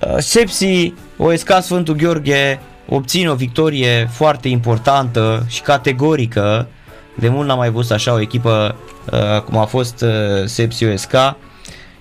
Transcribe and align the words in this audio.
Uh, 0.00 0.14
Sepsi, 0.18 0.92
OSK 1.16 1.50
Sfântul 1.60 1.94
Gheorghe 1.94 2.60
obține 2.88 3.30
o 3.30 3.34
victorie 3.34 4.08
foarte 4.12 4.48
importantă 4.48 5.44
și 5.48 5.60
categorică. 5.60 6.66
De 7.14 7.28
mult 7.28 7.46
n-am 7.46 7.58
mai 7.58 7.70
văzut 7.70 7.90
așa 7.90 8.12
o 8.12 8.20
echipă 8.20 8.74
uh, 9.12 9.40
cum 9.40 9.58
a 9.58 9.64
fost 9.64 10.00
uh, 10.00 10.44
Sepsi 10.44 10.84
OSK 10.84 11.14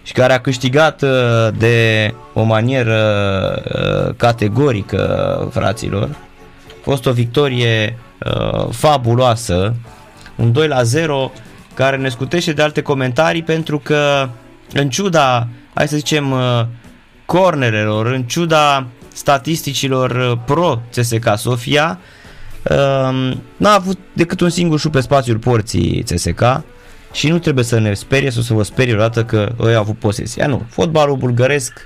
și 0.03 0.13
care 0.13 0.33
a 0.33 0.39
câștigat 0.39 1.01
uh, 1.01 1.47
de 1.57 2.13
o 2.33 2.43
manieră 2.43 3.63
uh, 3.65 4.15
categorică, 4.17 5.49
fraților. 5.51 6.09
A 6.69 6.81
fost 6.81 7.05
o 7.05 7.11
victorie 7.11 7.97
uh, 8.25 8.67
fabuloasă, 8.71 9.75
un 10.35 10.51
2 10.51 10.67
la 10.67 10.83
0 10.83 11.31
care 11.73 11.97
ne 11.97 12.09
scutește 12.09 12.53
de 12.53 12.61
alte 12.61 12.81
comentarii 12.81 13.43
pentru 13.43 13.79
că 13.79 14.29
în 14.73 14.89
ciuda, 14.89 15.47
hai 15.73 15.87
să 15.87 15.95
zicem, 15.95 16.31
uh, 16.31 16.65
cornerelor, 17.25 18.05
în 18.05 18.23
ciuda 18.23 18.87
statisticilor 19.13 20.11
uh, 20.11 20.37
pro 20.45 20.81
CSK 20.95 21.37
Sofia, 21.37 21.99
uh, 22.63 23.33
n-a 23.57 23.73
avut 23.73 23.97
decât 24.13 24.39
un 24.39 24.49
singur 24.49 24.79
șut 24.79 24.91
pe 24.91 24.99
spațiul 24.99 25.37
porții 25.37 26.03
CSK 26.03 26.63
și 27.11 27.27
nu 27.27 27.39
trebuie 27.39 27.63
să 27.63 27.79
ne 27.79 27.93
sperie 27.93 28.29
sau 28.29 28.41
să 28.41 28.53
vă 28.53 28.63
sperie 28.63 28.93
odată 28.93 29.23
că 29.23 29.51
ei 29.59 29.75
au 29.75 29.81
avut 29.81 29.97
posesia. 29.97 30.47
Nu, 30.47 30.65
fotbalul 30.69 31.15
bulgăresc 31.15 31.79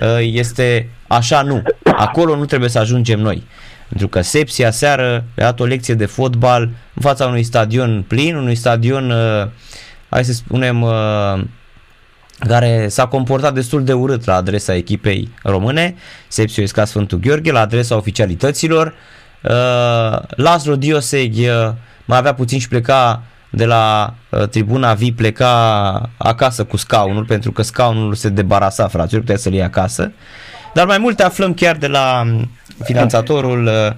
uh, 0.00 0.08
este 0.20 0.88
așa 1.06 1.42
nu. 1.42 1.62
Acolo 1.96 2.36
nu 2.36 2.44
trebuie 2.44 2.70
să 2.70 2.78
ajungem 2.78 3.20
noi. 3.20 3.42
Pentru 3.88 4.08
că 4.08 4.20
Sepsia 4.20 4.70
seară 4.70 5.24
a 5.36 5.40
dat 5.40 5.60
o 5.60 5.64
lecție 5.64 5.94
de 5.94 6.06
fotbal 6.06 6.62
în 6.94 7.02
fața 7.02 7.26
unui 7.26 7.42
stadion 7.42 8.04
plin, 8.08 8.36
unui 8.36 8.54
stadion, 8.54 9.10
uh, 9.10 9.48
hai 10.08 10.24
să 10.24 10.32
spunem, 10.32 10.82
uh, 10.82 11.40
care 12.38 12.88
s-a 12.88 13.06
comportat 13.06 13.54
destul 13.54 13.84
de 13.84 13.92
urât 13.92 14.24
la 14.24 14.34
adresa 14.34 14.74
echipei 14.74 15.28
române, 15.42 15.94
Sepsio 16.28 16.62
Esca 16.62 16.84
Sfântul 16.84 17.18
Gheorghe, 17.18 17.52
la 17.52 17.60
adresa 17.60 17.96
oficialităților. 17.96 18.94
Uh, 19.42 20.18
Laszlo 20.28 20.76
Dioseg 20.76 21.34
uh, 21.36 21.72
mai 22.04 22.18
avea 22.18 22.34
puțin 22.34 22.58
și 22.58 22.68
pleca 22.68 23.22
de 23.50 23.64
la 23.64 24.14
uh, 24.30 24.48
tribuna 24.48 24.94
V 24.94 25.02
pleca 25.16 26.10
acasă 26.16 26.64
cu 26.64 26.76
scaunul, 26.76 27.24
pentru 27.24 27.52
că 27.52 27.62
scaunul 27.62 28.14
se 28.14 28.28
debarasa, 28.28 28.88
fraților, 28.88 29.20
putea 29.20 29.36
să-l 29.36 29.52
iei 29.52 29.62
acasă. 29.62 30.12
Dar 30.74 30.86
mai 30.86 30.98
multe 30.98 31.22
aflăm 31.22 31.54
chiar 31.54 31.76
de 31.76 31.86
la 31.86 32.22
um, 32.26 32.50
finanțatorul 32.84 33.66
uh, 33.66 33.92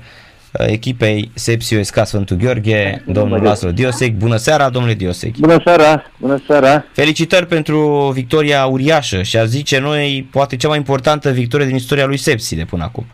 echipei 0.58 1.30
Sepsio 1.34 1.78
Esca 1.78 2.04
Sfântul 2.04 2.36
Gheorghe, 2.36 3.02
domnul 3.06 3.42
Laszlo 3.42 3.70
Dioseg. 3.70 4.14
Bună 4.14 4.36
seara, 4.36 4.68
domnule 4.68 4.94
Dioseg! 4.94 5.36
Bună 5.36 5.60
seara! 5.64 6.04
Bună 6.18 6.42
seara! 6.46 6.84
Felicitări 6.92 7.46
pentru 7.46 8.10
victoria 8.14 8.66
uriașă 8.66 9.22
și 9.22 9.38
a 9.38 9.44
zice 9.44 9.78
noi, 9.78 10.28
poate 10.32 10.56
cea 10.56 10.68
mai 10.68 10.77
importantă 10.77 11.30
victorie 11.30 11.66
din 11.66 11.74
istoria 11.74 12.06
lui 12.06 12.16
Sepsi 12.16 12.56
de 12.56 12.64
până 12.64 12.84
acum. 12.84 13.06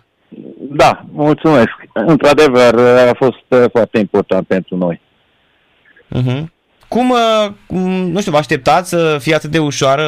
Da, 0.75 1.05
mulțumesc. 1.13 1.71
Într-adevăr, 1.93 2.79
a 3.09 3.15
fost 3.15 3.45
uh, 3.49 3.65
foarte 3.71 3.99
important 3.99 4.47
pentru 4.47 4.77
noi. 4.77 5.01
Uh-huh. 6.17 6.45
Cum, 6.93 7.11
uh, 7.11 7.53
cum, 7.67 7.79
nu 8.11 8.21
știu, 8.21 8.33
vă 8.33 8.39
așteptați 8.39 8.89
să 8.89 9.17
fie 9.21 9.35
atât 9.35 9.51
de 9.51 9.59
ușoară, 9.59 10.05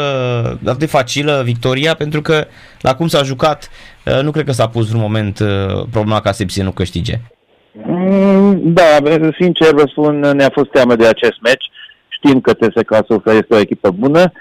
atât 0.64 0.78
de 0.78 0.86
facilă 0.86 1.42
victoria? 1.44 1.94
Pentru 1.94 2.22
că 2.22 2.46
la 2.80 2.94
cum 2.94 3.06
s-a 3.06 3.22
jucat, 3.22 3.70
uh, 4.06 4.22
nu 4.22 4.30
cred 4.30 4.44
că 4.44 4.52
s-a 4.52 4.68
pus 4.68 4.86
vreun 4.88 5.02
moment 5.02 5.38
uh, 5.38 5.86
problema 5.90 6.20
ca 6.20 6.32
Sepsi 6.32 6.62
nu 6.62 6.70
câștige. 6.70 7.14
Mm, 7.72 8.60
Da, 8.62 8.82
sincer 9.38 9.72
vă 9.72 9.84
spun, 9.86 10.18
ne-a 10.18 10.50
fost 10.52 10.70
teamă 10.70 10.96
de 10.96 11.06
acest 11.06 11.40
meci. 11.42 11.64
Știm 12.08 12.40
că 12.40 12.52
TSK 12.52 12.92
Sofia 13.08 13.32
este 13.32 13.54
o 13.54 13.58
echipă 13.58 13.90
bună. 13.90 14.32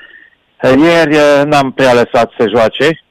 Ieri 0.63 1.15
uh, 1.15 1.41
n-am 1.45 1.71
prea 1.71 1.93
lăsat 1.93 2.31
să 2.37 2.47
joace. 2.49 3.03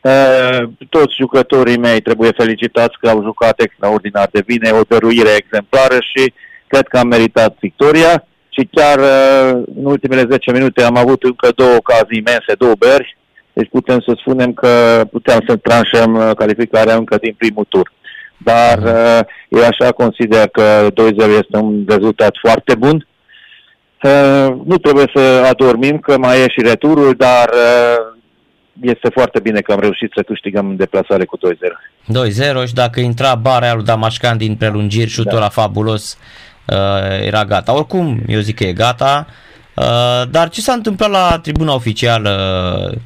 Uh, 0.00 0.68
Toți 0.88 1.16
jucătorii 1.16 1.78
mei 1.78 2.00
trebuie 2.00 2.30
felicitați 2.36 2.98
că 3.00 3.08
au 3.08 3.22
jucat 3.22 3.60
extraordinar 3.60 4.28
de 4.32 4.42
bine, 4.46 4.70
o 4.70 4.82
dăruire 4.88 5.30
exemplară 5.36 5.94
și 5.94 6.32
cred 6.66 6.88
că 6.88 6.98
am 6.98 7.08
meritat 7.08 7.56
victoria. 7.60 8.24
Și 8.50 8.68
chiar 8.70 8.98
uh, 8.98 9.62
în 9.76 9.84
ultimele 9.84 10.26
10 10.30 10.52
minute 10.52 10.82
am 10.82 10.96
avut 10.96 11.22
încă 11.22 11.48
două 11.54 11.74
ocazii 11.76 12.18
imense, 12.18 12.52
două 12.58 12.72
beri. 12.78 13.16
Deci 13.52 13.68
putem 13.68 14.00
să 14.00 14.12
spunem 14.20 14.52
că 14.52 15.02
puteam 15.10 15.44
să 15.48 15.56
tranșăm 15.56 16.14
uh, 16.14 16.30
calificarea 16.36 16.94
încă 16.94 17.16
din 17.16 17.34
primul 17.38 17.66
tur. 17.68 17.92
Dar 18.36 18.78
uh, 18.78 19.20
eu 19.48 19.64
așa 19.64 19.92
consider 19.92 20.48
că 20.48 20.88
2-0 20.90 20.92
este 21.16 21.56
un 21.56 21.84
rezultat 21.88 22.34
foarte 22.42 22.74
bun. 22.74 23.06
Uh, 24.02 24.54
nu 24.64 24.76
trebuie 24.78 25.10
să 25.14 25.46
adormim 25.50 25.98
că 25.98 26.18
mai 26.18 26.40
e 26.40 26.48
și 26.48 26.62
returul, 26.62 27.14
dar 27.18 27.48
uh, 27.48 28.18
este 28.80 29.08
foarte 29.12 29.40
bine 29.40 29.60
că 29.60 29.72
am 29.72 29.80
reușit 29.80 30.12
să 30.16 30.22
câștigăm 30.22 30.68
în 30.68 30.76
deplasare 30.76 31.24
cu 31.24 31.38
2-0. 31.38 31.42
2-0 32.62 32.66
și 32.66 32.74
dacă 32.74 33.00
intra 33.00 33.34
barea 33.34 33.74
lui 33.74 33.84
Damașcan 33.84 34.36
din 34.36 34.54
prelungiri, 34.54 35.10
șutul 35.10 35.30
Da. 35.30 35.36
ăla 35.36 35.48
fabulos, 35.48 36.18
uh, 36.70 37.26
era 37.26 37.44
gata. 37.44 37.74
Oricum, 37.74 38.20
eu 38.26 38.40
zic 38.40 38.56
că 38.56 38.64
e 38.64 38.72
gata. 38.72 39.26
Uh, 39.76 40.22
dar 40.30 40.48
ce 40.48 40.60
s-a 40.60 40.72
întâmplat 40.72 41.10
la 41.10 41.38
tribuna 41.42 41.74
oficială 41.74 42.30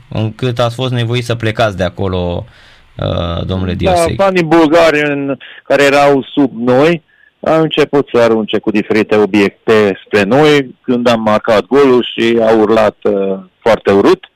încât 0.08 0.58
ați 0.58 0.74
fost 0.74 0.92
nevoit 0.92 1.24
să 1.24 1.34
plecați 1.34 1.76
de 1.76 1.84
acolo, 1.84 2.44
uh, 2.96 3.46
domnule 3.46 3.72
Da, 3.72 3.76
Dioseg? 3.92 4.14
fanii 4.16 4.44
bulgari 4.44 5.00
în, 5.00 5.36
care 5.64 5.82
erau 5.82 6.26
sub 6.34 6.50
noi 6.54 7.02
au 7.40 7.60
început 7.60 8.08
să 8.12 8.20
arunce 8.20 8.58
cu 8.58 8.70
diferite 8.70 9.16
obiecte 9.16 10.00
spre 10.06 10.22
noi 10.22 10.74
când 10.82 11.08
am 11.08 11.20
marcat 11.20 11.60
golul 11.66 12.06
și 12.14 12.38
au 12.40 12.60
urlat 12.60 12.96
uh, 13.02 13.38
foarte 13.58 13.90
urât. 13.92 14.28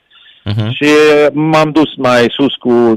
Uh-huh. 0.51 0.69
Și 0.71 0.89
m-am 1.33 1.71
dus 1.71 1.97
mai 1.97 2.27
sus 2.29 2.55
cu 2.55 2.95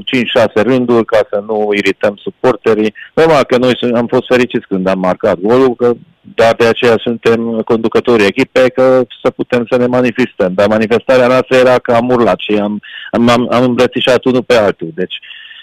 5-6 0.60 0.62
rânduri 0.62 1.04
ca 1.04 1.20
să 1.30 1.42
nu 1.46 1.68
irităm 1.74 2.14
suporterii. 2.22 2.94
Normal 3.14 3.44
că 3.44 3.56
noi 3.58 3.76
sunt- 3.78 3.96
am 3.96 4.06
fost 4.06 4.26
fericiți 4.26 4.66
când 4.66 4.86
am 4.86 4.98
marcat 4.98 5.38
golul, 5.40 5.74
că, 5.74 5.92
dar 6.34 6.54
de 6.54 6.66
aceea 6.66 6.96
suntem 6.98 7.62
conducătorii 7.64 8.26
echipei 8.26 8.70
că 8.70 9.04
să 9.22 9.30
putem 9.30 9.66
să 9.70 9.76
ne 9.76 9.86
manifestăm. 9.86 10.52
Dar 10.54 10.68
manifestarea 10.68 11.26
noastră 11.26 11.56
era 11.56 11.78
că 11.78 11.92
am 11.92 12.08
urlat 12.08 12.38
și 12.38 12.58
am, 12.60 12.80
am, 13.10 13.28
am, 13.28 13.48
am 13.50 13.62
îmbrățișat 13.62 14.24
unul 14.24 14.42
pe 14.42 14.54
altul. 14.54 14.90
Deci 14.94 15.14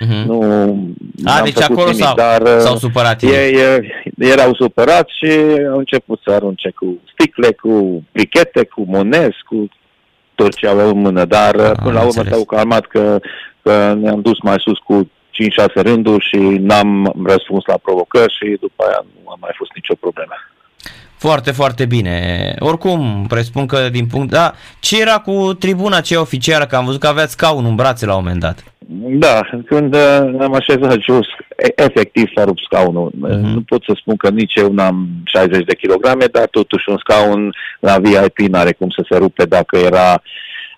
Uh-huh. 0.06 0.25
nu 0.25 0.42
A, 1.25 1.34
n-am 1.36 1.44
deci 1.44 1.53
făcut 1.53 1.72
acolo 1.72 1.90
nimic, 1.90 2.03
s-au, 2.03 2.16
dar, 2.16 2.42
uh, 2.42 2.59
s-au 2.59 2.75
supărat 2.75 3.22
ei. 3.22 3.30
ei 3.30 3.53
uh, 3.56 3.86
erau 4.18 4.53
supărați 4.53 5.18
și 5.18 5.31
au 5.72 5.78
început 5.78 6.20
să 6.25 6.31
arunce 6.34 6.70
cu 6.70 6.97
sticle, 7.12 7.52
cu 7.52 8.03
brichete, 8.12 8.64
cu 8.66 8.84
monezi, 8.88 9.38
cu 9.50 9.68
tot 10.36 10.56
ce 10.56 10.68
aveau 10.68 10.90
în 10.90 11.00
mână. 11.02 11.26
Dar 11.26 11.56
uh, 11.56 11.62
Am 11.66 11.76
până 11.84 11.94
la 11.94 12.00
urmă 12.00 12.06
înțeles. 12.06 12.31
s-au 12.31 12.46
calmat 12.46 12.86
că, 12.86 13.20
că 13.62 13.94
ne-am 14.00 14.22
dus 14.22 14.40
mai 14.41 14.56
sus 14.59 14.78
cu 14.78 15.09
5-6 15.40 15.74
rânduri 15.74 16.28
și 16.30 16.38
n-am 16.38 17.14
răspuns 17.26 17.64
la 17.66 17.78
provocări 17.78 18.36
și 18.38 18.58
după 18.60 18.84
aia 18.88 19.06
nu 19.14 19.30
a 19.30 19.36
mai 19.40 19.52
fost 19.58 19.72
nicio 19.76 19.96
problemă. 19.96 20.34
Foarte, 21.18 21.52
foarte 21.52 21.86
bine. 21.86 22.56
Oricum, 22.60 23.26
presupun 23.28 23.66
că 23.66 23.90
din 23.90 24.08
punct... 24.08 24.30
Da, 24.30 24.54
ce 24.80 25.02
era 25.02 25.20
cu 25.20 25.54
tribuna 25.54 25.98
aceea 25.98 26.22
oficială? 26.22 26.66
Că 26.66 26.76
am 26.76 26.86
văzut 26.86 27.00
că 27.00 27.08
aveați 27.08 27.32
scaun 27.32 27.66
în 27.66 27.76
brațe 27.76 28.06
la 28.06 28.16
un 28.16 28.24
moment 28.24 28.40
dat. 28.40 28.64
Da, 29.26 29.42
când 29.66 29.96
uh, 29.96 30.20
am 30.40 30.54
așezat 30.54 30.98
jos, 31.00 31.26
e- 31.58 31.84
efectiv 31.84 32.30
s-a 32.36 32.44
rupt 32.44 32.62
scaunul. 32.64 33.12
Uh-huh. 33.12 33.54
Nu 33.54 33.62
pot 33.62 33.84
să 33.84 33.94
spun 33.96 34.16
că 34.16 34.30
nici 34.30 34.56
eu 34.56 34.72
n-am 34.72 35.08
60 35.24 35.66
de 35.66 35.76
kilograme, 35.76 36.26
dar 36.26 36.48
totuși 36.52 36.90
un 36.90 36.98
scaun 36.98 37.56
la 37.80 37.98
VIP 37.98 38.38
n-are 38.38 38.72
cum 38.72 38.90
să 38.90 39.06
se 39.10 39.18
rupe 39.18 39.46
dacă 39.46 39.78
era, 39.78 40.22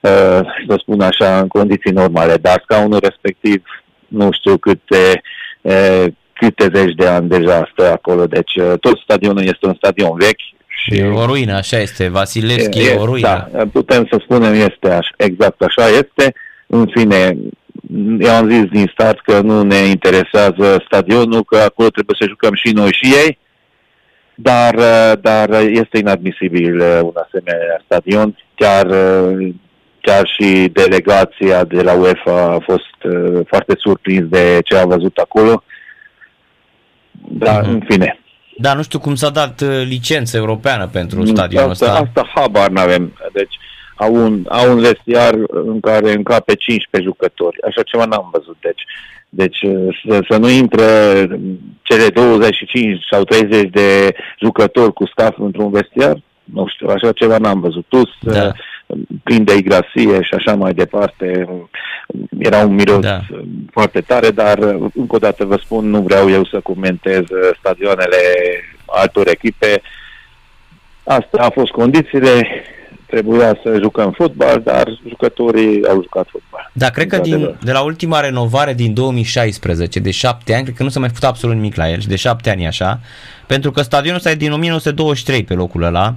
uh, 0.02 0.42
să 0.68 0.76
spun 0.78 1.02
așa, 1.02 1.40
în 1.40 1.48
condiții 1.48 1.92
normale. 1.92 2.36
Dar 2.36 2.62
scaunul 2.64 3.00
respectiv, 3.00 3.64
nu 4.12 4.30
știu 4.32 4.58
câte, 4.58 5.22
uh, 5.62 6.06
câte 6.34 6.70
zeci 6.74 6.96
de 6.96 7.08
ani 7.08 7.30
deja 7.30 7.70
stă 7.72 7.92
acolo. 7.92 8.26
Deci 8.26 8.56
uh, 8.56 8.74
tot 8.80 8.98
stadionul 8.98 9.44
este 9.44 9.68
un 9.68 9.74
stadion 9.74 10.18
vechi. 10.18 10.42
Și 10.68 10.98
E 10.98 11.06
o 11.06 11.26
ruină, 11.26 11.54
așa 11.54 11.80
este. 11.80 12.08
Vasilevski 12.08 12.88
e, 12.88 12.96
o 12.96 13.06
ruină. 13.06 13.50
da, 13.52 13.64
putem 13.72 14.08
să 14.12 14.18
spunem 14.24 14.54
este 14.54 14.90
așa, 14.90 15.14
exact 15.18 15.62
așa 15.62 15.88
este. 15.88 16.34
În 16.68 16.88
fine, 16.96 17.38
eu 18.20 18.30
am 18.30 18.50
zis 18.50 18.64
din 18.64 18.90
start 18.94 19.20
că 19.20 19.42
nu 19.42 19.62
ne 19.62 19.76
interesează 19.76 20.84
stadionul, 20.86 21.44
că 21.44 21.58
acolo 21.58 21.90
trebuie 21.90 22.16
să 22.20 22.28
jucăm 22.28 22.54
și 22.54 22.72
noi 22.74 22.92
și 22.92 23.14
ei, 23.26 23.38
dar, 24.36 24.74
uh, 24.76 25.12
dar 25.22 25.50
este 25.62 25.98
inadmisibil 25.98 26.80
uh, 26.80 27.00
un 27.04 27.14
asemenea 27.26 27.82
stadion. 27.86 28.38
Chiar, 28.56 28.86
uh, 28.86 29.54
chiar 30.02 30.28
și 30.40 30.70
delegația 30.74 31.64
de 31.64 31.82
la 31.82 31.94
UEFA 31.94 32.42
a 32.52 32.60
fost 32.60 33.04
uh, 33.04 33.40
foarte 33.48 33.74
surprins 33.78 34.28
de 34.30 34.60
ce 34.66 34.76
a 34.78 34.86
văzut 34.86 35.18
acolo. 35.18 35.64
Dar, 37.12 37.62
Mhm. 37.62 37.70
în 37.72 37.82
fine. 37.90 38.20
Da, 38.58 38.74
nu 38.74 38.82
știu 38.84 39.00
cum 39.00 39.16
s-a 39.16 39.30
dat 39.30 39.62
uh, 39.62 39.84
licență 39.88 40.38
europeană 40.38 40.88
pentru 40.88 41.26
stadionul 41.26 41.70
asta, 41.70 41.86
ăsta. 41.86 42.00
Asta 42.00 42.32
habar 42.36 42.70
n-avem. 42.70 43.14
Deci 43.34 43.56
au 43.96 44.14
un, 44.16 44.46
au 44.50 44.72
un 44.72 44.80
vestiar 44.80 45.34
în 45.48 45.80
care 45.80 46.12
încape 46.14 46.56
15 46.56 47.10
jucători. 47.10 47.62
Așa 47.68 47.82
ceva 47.84 48.06
n-am 48.06 48.30
văzut. 48.32 48.58
Deci, 48.62 48.82
deci 49.30 49.58
să, 50.10 50.20
să 50.30 50.38
nu 50.38 50.50
intre 50.50 50.86
cele 51.82 52.08
25 52.14 53.04
sau 53.12 53.24
30 53.24 53.70
de 53.70 54.16
jucători 54.40 54.94
cu 54.94 55.06
staff 55.08 55.38
într-un 55.40 55.72
vestiar, 55.72 56.22
nu 56.44 56.68
știu, 56.68 56.88
așa 56.88 57.12
ceva 57.12 57.38
n-am 57.38 57.60
văzut. 57.60 57.86
Tu 57.88 58.02
Da. 58.22 58.52
Da. 58.94 59.18
plin 59.24 59.44
de 59.44 59.56
igrasie 59.58 60.22
și 60.22 60.34
așa 60.34 60.56
mai 60.56 60.74
departe. 60.74 61.48
era 62.40 62.58
un 62.58 62.74
miros 62.74 63.00
da. 63.00 63.20
foarte 63.72 64.02
tare, 64.02 64.30
dar 64.30 64.58
încă 64.94 65.16
o 65.16 65.18
dată 65.18 65.46
vă 65.46 65.58
spun, 65.64 65.90
nu 65.90 66.02
vreau 66.02 66.30
eu 66.30 66.46
să 66.46 66.60
comentez 66.64 67.24
stadioanele 67.58 68.18
altor 68.86 69.28
echipe. 69.28 69.82
Asta 71.04 71.38
a 71.42 71.50
fost 71.50 71.72
condițiile, 71.72 72.48
trebuia 73.06 73.60
să 73.64 73.78
jucăm 73.82 74.12
fotbal, 74.12 74.62
dar 74.64 75.00
jucătorii 75.08 75.88
au 75.88 76.02
jucat 76.02 76.28
fotbal. 76.32 76.70
Da, 76.74 76.90
cred 76.90 77.08
că 77.08 77.18
din, 77.18 77.56
de 77.64 77.72
la 77.72 77.82
ultima 77.82 78.20
renovare 78.20 78.74
din 78.74 78.94
2016, 78.94 80.00
de 80.00 80.12
șapte 80.12 80.54
ani, 80.54 80.64
cred 80.64 80.76
că 80.76 80.84
nu 80.84 80.90
s-a 80.90 81.00
mai 81.00 81.08
făcut 81.08 81.24
absolut 81.24 81.56
nimic 81.56 81.76
la 81.76 81.90
el, 81.90 82.00
de 82.08 82.16
șapte 82.16 82.50
ani 82.50 82.68
așa, 82.68 83.00
pentru 83.48 83.72
că 83.72 83.82
stadionul 83.82 84.18
ăsta 84.18 84.30
e 84.30 84.36
din 84.36 84.52
1923 84.52 85.44
pe 85.44 85.54
locul 85.54 85.84
ăla, 85.84 86.16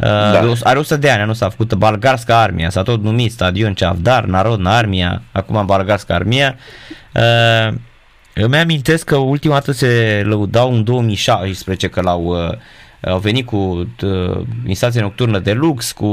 da. 0.00 0.40
Uh, 0.44 0.58
are 0.62 0.78
100 0.78 0.96
de 0.96 1.10
ani, 1.10 1.26
nu 1.26 1.32
s-a 1.32 1.48
făcut 1.48 1.74
Balgarska 1.74 2.40
Armia, 2.40 2.70
s-a 2.70 2.82
tot 2.82 3.02
numit 3.02 3.32
stadion 3.32 3.74
Chavdar, 3.74 4.24
Narodna 4.24 4.76
Armia, 4.76 5.22
acum 5.32 5.66
Balgarska 5.66 6.14
Armia. 6.14 6.56
Uh, 7.14 7.74
îmi 8.34 8.56
amintesc 8.56 9.04
că 9.04 9.16
ultima 9.16 9.54
dată 9.54 9.72
se 9.72 10.22
lăudau 10.24 10.72
în 10.72 10.84
2016 10.84 11.88
că 11.88 12.00
l-au 12.00 12.24
uh, 12.24 12.56
au 13.08 13.18
venit 13.18 13.46
cu 13.46 13.56
uh, 14.02 14.40
instație 14.66 15.00
nocturnă 15.00 15.38
de 15.38 15.52
lux, 15.52 15.92
cu 15.92 16.06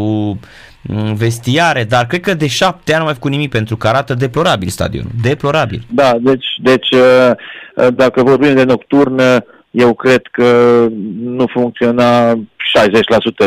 mm, 0.81 1.13
vestiare, 1.16 1.84
dar 1.84 2.06
cred 2.06 2.22
că 2.22 2.34
de 2.34 2.48
șapte 2.48 2.92
ani 2.92 3.00
nu 3.00 3.06
mai 3.06 3.13
făcut 3.13 3.31
nimic 3.31 3.50
pentru 3.50 3.78
că 3.78 3.88
arată 3.88 4.13
deplorabil 4.13 4.68
stadionul. 4.68 5.12
Deplorabil. 5.22 5.86
Da, 5.89 6.18
deci, 6.19 6.45
deci 6.62 6.89
uh, 6.92 7.31
uh, 7.75 7.88
dacă 7.94 8.24
vorbim 8.24 8.56
de 8.56 8.63
nocturnă, 8.63 9.45
eu 9.77 9.94
cred 9.94 10.21
că 10.31 10.88
nu 11.21 11.45
funcționa 11.47 12.33
60% 12.33 12.38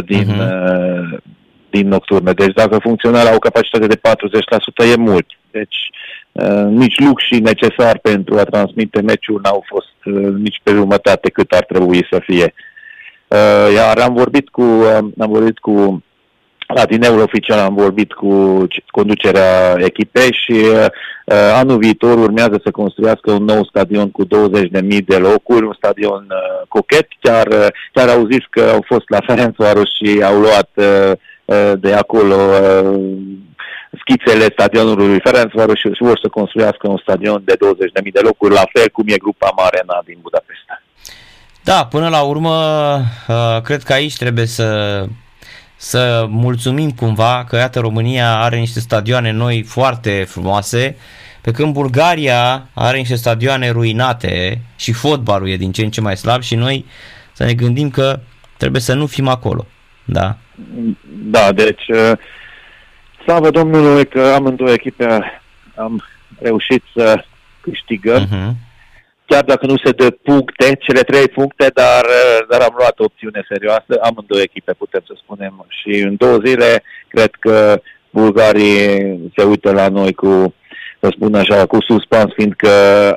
din, 0.05 0.27
uh-huh. 0.27 1.19
din 1.71 1.89
nocturnă. 1.89 2.33
Deci 2.33 2.55
dacă 2.55 2.79
funcționa 2.79 3.23
la 3.23 3.31
o 3.35 3.39
capacitate 3.39 3.87
de 3.87 4.01
40% 4.87 4.91
e 4.93 4.97
mult. 4.97 5.27
Deci 5.51 5.77
uh, 6.33 6.67
nici 6.69 6.99
luxii 6.99 7.41
necesar 7.41 7.99
pentru 7.99 8.39
a 8.39 8.45
transmite 8.45 9.01
meciul 9.01 9.41
n-au 9.43 9.65
fost 9.67 9.97
uh, 10.05 10.35
nici 10.35 10.61
pe 10.63 10.71
jumătate 10.71 11.31
cât 11.31 11.51
ar 11.51 11.65
trebui 11.65 12.07
să 12.11 12.21
fie. 12.23 12.55
Uh, 13.29 13.75
iar 13.75 13.99
am 13.99 14.15
vorbit 14.15 14.49
cu, 14.49 14.63
uh, 14.63 14.99
am 15.19 15.31
vorbit 15.31 15.59
cu 15.59 16.05
la 16.75 16.85
dineul 16.85 17.21
oficial 17.21 17.59
am 17.59 17.75
vorbit 17.75 18.13
cu 18.13 18.67
conducerea 18.87 19.75
echipei 19.79 20.33
și 20.33 20.53
uh, 20.53 20.87
anul 21.55 21.79
viitor 21.79 22.19
urmează 22.19 22.61
să 22.65 22.71
construiască 22.71 23.33
un 23.33 23.45
nou 23.45 23.65
stadion 23.65 24.11
cu 24.11 24.25
20.000 24.25 24.29
de 25.07 25.17
locuri, 25.17 25.67
un 25.67 25.75
stadion 25.77 26.27
uh, 26.31 26.67
cochet. 26.69 27.09
Chiar, 27.21 27.47
uh, 27.47 27.67
chiar 27.93 28.09
au 28.09 28.27
zis 28.31 28.45
că 28.51 28.61
au 28.73 28.85
fost 28.87 29.09
la 29.09 29.19
Ferencvaros 29.27 29.89
și 29.95 30.23
au 30.23 30.41
luat 30.41 30.71
uh, 30.75 31.13
uh, 31.45 31.73
de 31.81 31.93
acolo 31.93 32.35
uh, 32.35 33.01
schițele 34.01 34.47
stadionului 34.53 35.21
Ferencvaros 35.25 35.79
și 35.79 35.91
vor 35.99 36.19
să 36.23 36.29
construiască 36.29 36.89
un 36.89 36.99
stadion 37.03 37.43
de 37.45 37.55
20.000 38.03 38.13
de 38.13 38.21
locuri, 38.23 38.55
la 38.55 38.65
fel 38.73 38.89
cum 38.93 39.05
e 39.09 39.17
grupa 39.17 39.53
Marena 39.57 40.03
din 40.05 40.19
Budapesta. 40.23 40.83
Da, 41.65 41.87
până 41.91 42.09
la 42.09 42.23
urmă, 42.23 42.57
uh, 43.29 43.61
cred 43.63 43.83
că 43.83 43.93
aici 43.93 44.17
trebuie 44.17 44.47
să 44.47 44.67
să 45.83 46.27
mulțumim 46.29 46.91
cumva 46.91 47.45
că 47.49 47.57
iată 47.57 47.81
România 47.81 48.39
are 48.41 48.59
niște 48.59 48.81
stadioane 48.81 49.31
noi 49.31 49.63
foarte 49.63 50.25
frumoase, 50.29 50.97
pe 51.41 51.51
când 51.51 51.73
Bulgaria 51.73 52.69
are 52.75 52.99
niște 52.99 53.15
stadioane 53.15 53.71
ruinate 53.71 54.61
și 54.77 54.93
fotbalul 54.93 55.49
e 55.49 55.57
din 55.57 55.73
ce 55.73 55.83
în 55.83 55.91
ce 55.91 56.01
mai 56.01 56.17
slab 56.17 56.43
și 56.43 56.55
noi 56.55 56.85
să 57.33 57.45
ne 57.45 57.55
gândim 57.55 57.91
că 57.91 58.21
trebuie 58.57 58.81
să 58.81 58.95
nu 58.95 59.07
fim 59.07 59.29
acolo. 59.29 59.67
Da? 60.05 60.37
Da, 61.07 61.53
deci 61.53 61.89
uh, 61.89 62.13
slavă 63.23 63.51
Domnului 63.51 64.07
că 64.07 64.33
amândouă 64.37 64.71
echipe 64.71 65.41
am 65.77 66.05
reușit 66.41 66.83
să 66.95 67.25
câștigăm. 67.61 68.27
Uh-huh 68.27 68.70
chiar 69.31 69.45
dacă 69.45 69.67
nu 69.67 69.77
se 69.85 69.91
dă 69.91 70.11
puncte, 70.11 70.77
cele 70.81 71.01
trei 71.01 71.29
puncte, 71.29 71.71
dar, 71.75 72.05
uh, 72.05 72.39
dar 72.51 72.61
am 72.61 72.75
luat 72.79 72.99
o 72.99 73.05
opțiune 73.05 73.43
serioasă, 73.49 73.93
amândouă 74.03 74.41
echipe, 74.41 74.73
putem 74.73 75.03
să 75.07 75.15
spunem. 75.17 75.67
Și 75.69 76.01
în 76.01 76.15
două 76.17 76.39
zile, 76.45 76.83
cred 77.09 77.31
că 77.39 77.81
bulgarii 78.11 78.81
se 79.37 79.43
uită 79.45 79.73
la 79.73 79.89
noi 79.89 80.13
cu, 80.13 80.55
să 81.01 81.09
spun 81.15 81.35
așa, 81.35 81.67
cu 81.67 81.79
suspans, 81.89 82.33
fiindcă 82.33 82.71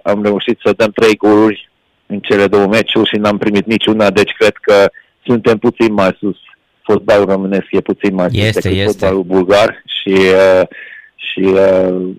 am 0.03 0.23
reușit 0.23 0.59
să 0.63 0.73
dăm 0.77 0.91
trei 0.95 1.15
goluri 1.15 1.69
în 2.05 2.19
cele 2.19 2.47
două 2.47 2.67
meciuri 2.67 3.09
și 3.09 3.17
n-am 3.17 3.37
primit 3.37 3.65
niciuna, 3.65 4.09
deci 4.09 4.31
cred 4.37 4.55
că 4.61 4.89
suntem 5.25 5.57
puțin 5.57 5.93
mai 5.93 6.17
sus. 6.19 6.37
Fotbalul 6.81 7.25
românesc 7.25 7.67
e 7.69 7.81
puțin 7.81 8.13
mai 8.13 8.29
sus 8.29 8.43
este, 8.43 8.59
decât 8.59 8.77
este. 8.77 8.91
fotbalul 8.91 9.23
bulgar 9.23 9.83
și, 9.85 10.17
uh, 10.17 10.67
și 11.15 11.43
uh, 11.43 12.09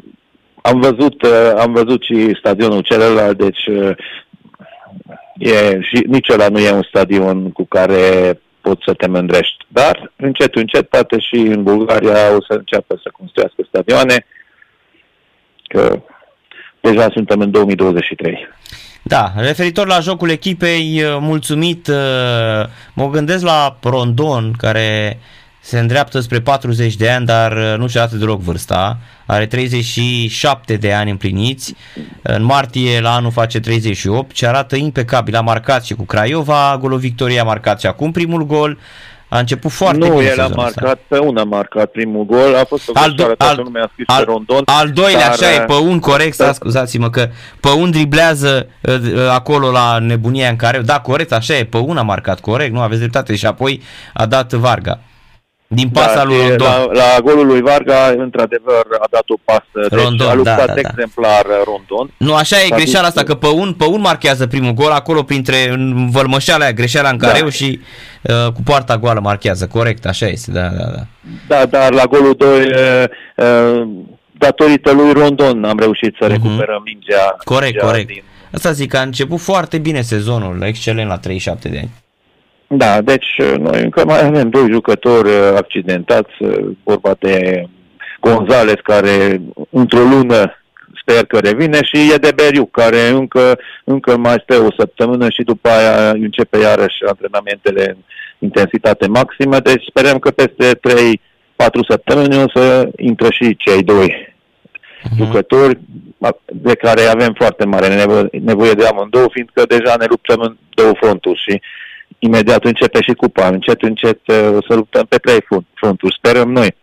am 0.67 0.81
văzut, 0.81 1.23
uh, 1.23 1.53
am 1.59 1.73
văzut 1.73 2.03
și 2.03 2.37
stadionul 2.39 2.81
celălalt, 2.81 3.39
deci 3.39 3.67
uh, 3.67 3.97
e, 5.39 5.81
și 5.81 6.05
nici 6.07 6.29
ăla 6.29 6.49
nu 6.49 6.59
e 6.59 6.71
un 6.71 6.83
stadion 6.83 7.51
cu 7.51 7.65
care 7.65 8.41
poți 8.61 8.83
să 8.87 8.95
te 8.95 9.07
mândrești. 9.07 9.65
Dar 9.69 10.13
încet, 10.17 10.55
încet, 10.55 10.89
poate 10.89 11.19
și 11.19 11.35
în 11.35 11.63
Bulgaria 11.63 12.35
o 12.37 12.43
să 12.49 12.53
înceapă 12.53 13.01
să 13.03 13.11
construiască 13.13 13.63
stadioane, 13.69 14.27
că 15.63 16.03
deja 16.81 17.09
suntem 17.13 17.41
în 17.41 17.51
2023. 17.51 18.49
Da, 19.03 19.33
referitor 19.37 19.87
la 19.87 20.01
jocul 20.01 20.31
echipei, 20.31 21.03
uh, 21.03 21.17
mulțumit, 21.21 21.89
mă 22.95 23.11
gândesc 23.11 23.45
la 23.45 23.79
Rondon, 23.83 24.53
care 24.59 25.19
se 25.65 25.79
îndreaptă 25.79 26.21
spre 26.21 26.41
40 26.41 26.97
de 26.97 27.11
ani, 27.11 27.27
dar 27.27 27.53
uh, 27.53 27.75
nu 27.79 27.87
și 27.87 27.99
arată 27.99 28.17
deloc 28.17 28.41
vârsta. 28.41 28.99
Are 29.27 29.47
37 29.47 30.77
de 30.77 30.93
ani 30.93 31.11
împliniți. 31.11 31.75
În 32.23 32.45
martie 32.45 33.01
la 33.01 33.15
anul 33.15 33.31
face 33.31 33.61
38 33.61 34.37
și 34.37 34.47
arată 34.47 34.77
impecabil. 34.77 35.37
A 35.37 35.41
marcat 35.41 35.85
și 35.85 35.95
cu 35.95 36.05
Craiova, 36.05 36.79
golul 36.81 36.99
victoriei 36.99 37.41
a 37.41 37.45
marcat 37.45 37.81
și 37.81 37.87
acum 37.87 38.11
primul 38.11 38.47
gol. 38.47 38.79
A 39.29 39.39
început 39.39 39.71
foarte 39.71 39.99
nu, 39.99 40.15
bine 40.15 40.25
el 40.25 40.41
a 40.41 40.49
marcat 40.49 40.85
asta. 40.85 40.99
pe 41.09 41.19
un 41.19 41.37
a 41.37 41.45
marcat 41.45 41.91
primul 41.91 42.25
gol, 42.25 42.55
a 42.55 42.65
fost 42.65 42.89
o 42.89 42.93
al, 42.95 43.15
do- 43.15 43.37
al, 43.37 43.61
nu 43.65 43.71
mi-a 43.71 43.89
scris 43.93 44.07
al, 44.09 44.25
pe 44.25 44.31
rondon. 44.31 44.63
Al 44.65 44.91
doilea, 44.91 45.21
dar, 45.21 45.31
așa 45.31 45.55
e, 45.55 45.61
pe 45.61 45.73
un 45.73 45.99
corect, 45.99 46.37
da. 46.37 46.53
scuzați-mă 46.53 47.11
că 47.11 47.29
pe 47.61 47.69
un 47.69 47.91
driblează 47.91 48.69
uh, 48.81 48.95
uh, 48.95 49.29
acolo 49.31 49.71
la 49.71 49.99
nebunia 49.99 50.49
în 50.49 50.57
care, 50.57 50.79
da, 50.79 51.01
corect, 51.01 51.33
așa 51.33 51.57
e, 51.57 51.65
pe 51.65 51.77
un 51.77 51.97
a 51.97 52.03
marcat, 52.03 52.41
corect, 52.41 52.73
nu 52.73 52.81
aveți 52.81 53.01
dreptate 53.01 53.37
și 53.37 53.47
apoi 53.47 53.83
a 54.13 54.27
dat 54.27 54.53
Varga. 54.53 55.01
Din 55.67 55.89
pasa 55.89 56.15
da, 56.15 56.25
lui 56.25 56.37
Rondon. 56.37 56.67
La, 56.67 56.87
la 56.93 57.21
golul 57.23 57.47
lui 57.47 57.61
Varga, 57.61 58.15
într-adevăr, 58.17 58.87
a 59.01 59.07
dat 59.11 59.25
o 59.27 59.35
pasă. 59.45 59.89
Deci 59.89 60.01
Rondon, 60.01 60.17
deci 60.17 60.27
a 60.27 60.35
luptat 60.35 60.57
da, 60.57 60.67
da, 60.67 60.81
da. 60.81 60.89
exemplar 60.89 61.47
Rondon. 61.65 62.11
Nu, 62.17 62.35
așa 62.35 62.57
e 62.57 62.69
greșeala 62.69 63.07
asta, 63.07 63.23
că 63.23 63.35
pe 63.35 63.47
un, 63.47 63.73
pe 63.73 63.85
un 63.85 64.01
marchează 64.01 64.47
primul 64.47 64.73
gol, 64.73 64.91
acolo 64.91 65.23
printre 65.23 65.57
vălmășeala 66.11 66.65
aia, 66.65 66.73
greșeala 66.73 67.09
în 67.09 67.19
careu 67.19 67.45
da. 67.45 67.51
și 67.51 67.81
uh, 68.23 68.53
cu 68.53 68.63
poarta 68.65 68.99
goală 68.99 69.21
marchează. 69.21 69.67
Corect, 69.67 70.07
așa 70.07 70.27
este, 70.27 70.51
da, 70.51 70.69
da, 70.69 70.85
da. 70.85 71.03
Da, 71.49 71.67
dar 71.67 71.93
la 71.93 72.05
golul 72.05 72.35
2, 72.35 72.49
uh, 72.49 73.05
uh, 73.37 73.89
datorită 74.39 74.93
lui 74.93 75.13
Rondon, 75.13 75.65
am 75.65 75.79
reușit 75.79 76.17
să 76.21 76.27
uh-huh. 76.27 76.31
recuperăm 76.31 76.83
mingea. 76.85 77.37
Corect, 77.45 77.73
mingea 77.73 77.87
corect. 77.87 78.07
Din... 78.07 78.23
Asta 78.53 78.73
zic, 78.73 78.91
că 78.91 78.97
a 78.97 79.03
început 79.03 79.41
foarte 79.41 79.79
bine 79.79 80.01
sezonul, 80.01 80.63
excelent 80.63 81.09
la 81.09 81.19
37 81.19 81.69
de 81.69 81.79
ani. 81.79 81.91
Da, 82.67 83.01
deci 83.01 83.39
uh, 83.39 83.55
noi 83.59 83.83
încă 83.83 84.05
mai 84.05 84.25
avem 84.25 84.49
doi 84.49 84.71
jucători 84.71 85.29
uh, 85.29 85.53
accidentați, 85.57 86.33
uh, 86.39 86.71
vorba 86.83 87.17
de 87.19 87.65
Gonzales 88.21 88.81
care 88.83 89.41
într-o 89.71 90.03
lună 90.03 90.59
sper 91.07 91.25
că 91.25 91.39
revine 91.39 91.79
și 91.83 92.13
e 92.13 92.17
de 92.17 92.33
Beriu 92.35 92.65
care 92.65 93.09
încă, 93.09 93.59
încă 93.85 94.17
mai 94.17 94.43
stă 94.43 94.61
o 94.61 94.73
săptămână 94.79 95.29
și 95.31 95.43
după 95.43 95.69
aia 95.69 96.11
începe 96.11 96.59
iarăși 96.59 97.05
antrenamentele 97.07 97.85
în 97.89 97.97
intensitate 98.39 99.07
maximă, 99.07 99.59
deci 99.59 99.85
sperăm 99.89 100.19
că 100.19 100.31
peste 100.31 100.77
3-4 100.77 100.79
săptămâni 101.89 102.43
o 102.43 102.47
să 102.55 102.89
intră 102.97 103.29
și 103.31 103.57
cei 103.57 103.83
doi 103.83 104.35
uh-huh. 105.05 105.17
jucători 105.17 105.79
de 106.47 106.75
care 106.75 107.03
avem 107.03 107.33
foarte 107.37 107.65
mare 107.65 107.89
nevo- 107.89 108.31
nevoie 108.31 108.73
de 108.73 108.87
amândouă, 108.87 109.27
fiindcă 109.31 109.63
deja 109.69 109.95
ne 109.99 110.05
luptăm 110.09 110.41
în 110.41 110.57
două 110.75 110.93
fronturi 111.01 111.43
și 111.49 111.61
imediat 112.19 112.65
începe 112.65 113.03
și 113.03 113.13
cupa. 113.13 113.47
Încet, 113.47 113.83
încet 113.83 114.21
uh, 114.27 114.57
o 114.57 114.63
să 114.69 114.75
luptăm 114.75 115.07
pe 115.07 115.19
trei 115.19 115.39
fronturi. 115.75 116.15
Sperăm 116.17 116.53
noi. 116.53 116.75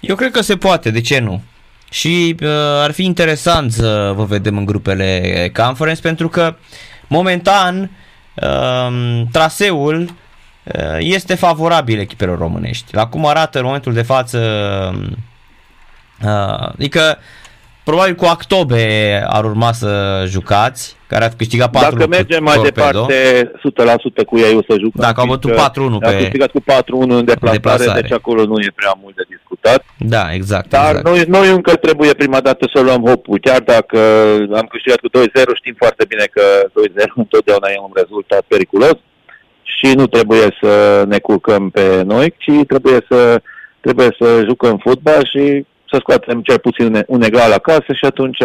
Eu 0.00 0.14
cred 0.14 0.30
că 0.30 0.40
se 0.40 0.56
poate, 0.56 0.90
de 0.90 1.00
ce 1.00 1.18
nu? 1.18 1.42
Și 1.90 2.36
uh, 2.42 2.48
ar 2.82 2.90
fi 2.90 3.04
interesant 3.04 3.72
să 3.72 4.12
vă 4.16 4.24
vedem 4.24 4.56
în 4.56 4.64
grupele 4.64 5.50
conference 5.54 6.00
pentru 6.00 6.28
că 6.28 6.56
momentan 7.08 7.90
uh, 8.34 9.22
traseul 9.32 10.00
uh, 10.00 10.96
este 10.98 11.34
favorabil 11.34 11.98
echipelor 11.98 12.38
românești. 12.38 12.94
La 12.94 13.06
cum 13.06 13.26
arată 13.26 13.58
în 13.58 13.64
momentul 13.64 13.92
de 13.92 14.02
față 14.02 14.38
uh, 16.24 16.68
adică 16.72 17.18
probabil 17.88 18.14
cu 18.14 18.24
Actobe 18.24 18.84
ar 19.26 19.44
urma 19.44 19.72
să 19.72 19.90
jucați, 20.26 20.96
care 21.06 21.24
a 21.24 21.28
câștigat 21.28 21.70
4 21.70 21.96
Dacă 21.96 22.08
mergem 22.08 22.42
mai 22.42 22.54
Torpedo. 22.54 23.06
departe, 23.06 23.50
100% 24.22 24.24
cu 24.26 24.36
ei 24.38 24.54
o 24.60 24.62
să 24.68 24.74
jucăm. 24.84 25.00
Dacă 25.06 25.20
au 25.20 25.26
bătut 25.26 25.50
fiindcă 25.50 25.80
4-1 25.80 26.06
A 26.06 26.08
pe... 26.08 26.16
câștigat 26.16 26.50
cu 26.50 26.60
4-1 26.60 26.64
în 27.18 27.24
deplasare, 27.24 27.58
deplasare. 27.60 28.00
deci 28.00 28.12
acolo 28.12 28.44
nu 28.44 28.56
e 28.60 28.72
prea 28.74 28.94
mult 29.02 29.14
de 29.16 29.24
discutat. 29.34 29.84
Da, 29.98 30.24
exact. 30.32 30.68
Dar 30.68 30.88
exact. 30.88 31.06
noi, 31.08 31.24
noi 31.36 31.48
încă 31.56 31.72
trebuie 31.76 32.12
prima 32.14 32.40
dată 32.40 32.70
să 32.74 32.80
luăm 32.82 33.02
hopul. 33.08 33.38
Chiar 33.40 33.60
dacă 33.60 33.98
am 34.60 34.66
câștigat 34.72 34.98
cu 35.00 35.08
2-0, 35.08 35.20
știm 35.54 35.74
foarte 35.82 36.04
bine 36.08 36.24
că 36.36 36.42
2-0 36.64 36.68
întotdeauna 37.24 37.68
e 37.68 37.78
un 37.88 37.94
rezultat 38.02 38.42
periculos 38.52 38.98
și 39.62 39.88
nu 39.94 40.06
trebuie 40.06 40.56
să 40.60 41.04
ne 41.08 41.18
culcăm 41.18 41.70
pe 41.70 42.02
noi, 42.02 42.34
ci 42.38 42.66
trebuie 42.66 42.98
să, 43.10 43.40
trebuie 43.80 44.10
să 44.20 44.42
jucăm 44.44 44.76
fotbal 44.86 45.22
și 45.32 45.66
să 45.90 45.96
scoatem 46.00 46.40
cel 46.42 46.58
puțin 46.58 46.84
un- 46.94 47.02
un 47.06 47.22
egal 47.22 47.52
acasă 47.52 47.84
și 47.92 48.04
atunci 48.04 48.38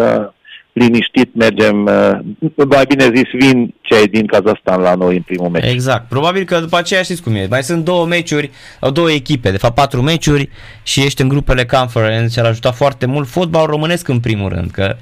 liniștit 0.74 1.36
mergem, 1.36 1.86
uh, 1.86 2.66
mai 2.70 2.86
bine 2.88 3.12
zis, 3.16 3.28
vin 3.34 3.74
cei 3.82 4.08
din 4.08 4.26
Kazahstan 4.26 4.82
la 4.82 4.96
noi 4.96 5.16
în 5.16 5.22
primul 5.22 5.50
meci. 5.50 5.72
Exact. 5.72 6.08
Probabil 6.10 6.44
că 6.44 6.60
după 6.60 6.78
aceea 6.78 7.02
știți 7.02 7.22
cum 7.24 7.36
e. 7.36 7.48
Mai 7.50 7.64
sunt 7.64 7.84
două 7.86 8.06
meciuri, 8.06 8.52
au 8.80 8.92
două 8.92 9.12
echipe, 9.12 9.52
de 9.52 9.58
fapt 9.58 9.76
patru 9.76 10.02
meciuri 10.02 10.50
și 10.84 11.04
ești 11.04 11.22
în 11.22 11.28
grupele 11.28 11.66
conference 11.66 12.40
ar 12.40 12.46
ajuta 12.46 12.72
foarte 12.72 13.06
mult 13.06 13.28
fotbal 13.28 13.66
românesc 13.66 14.08
în 14.08 14.20
primul 14.20 14.50
rând, 14.50 14.72
că 14.72 14.96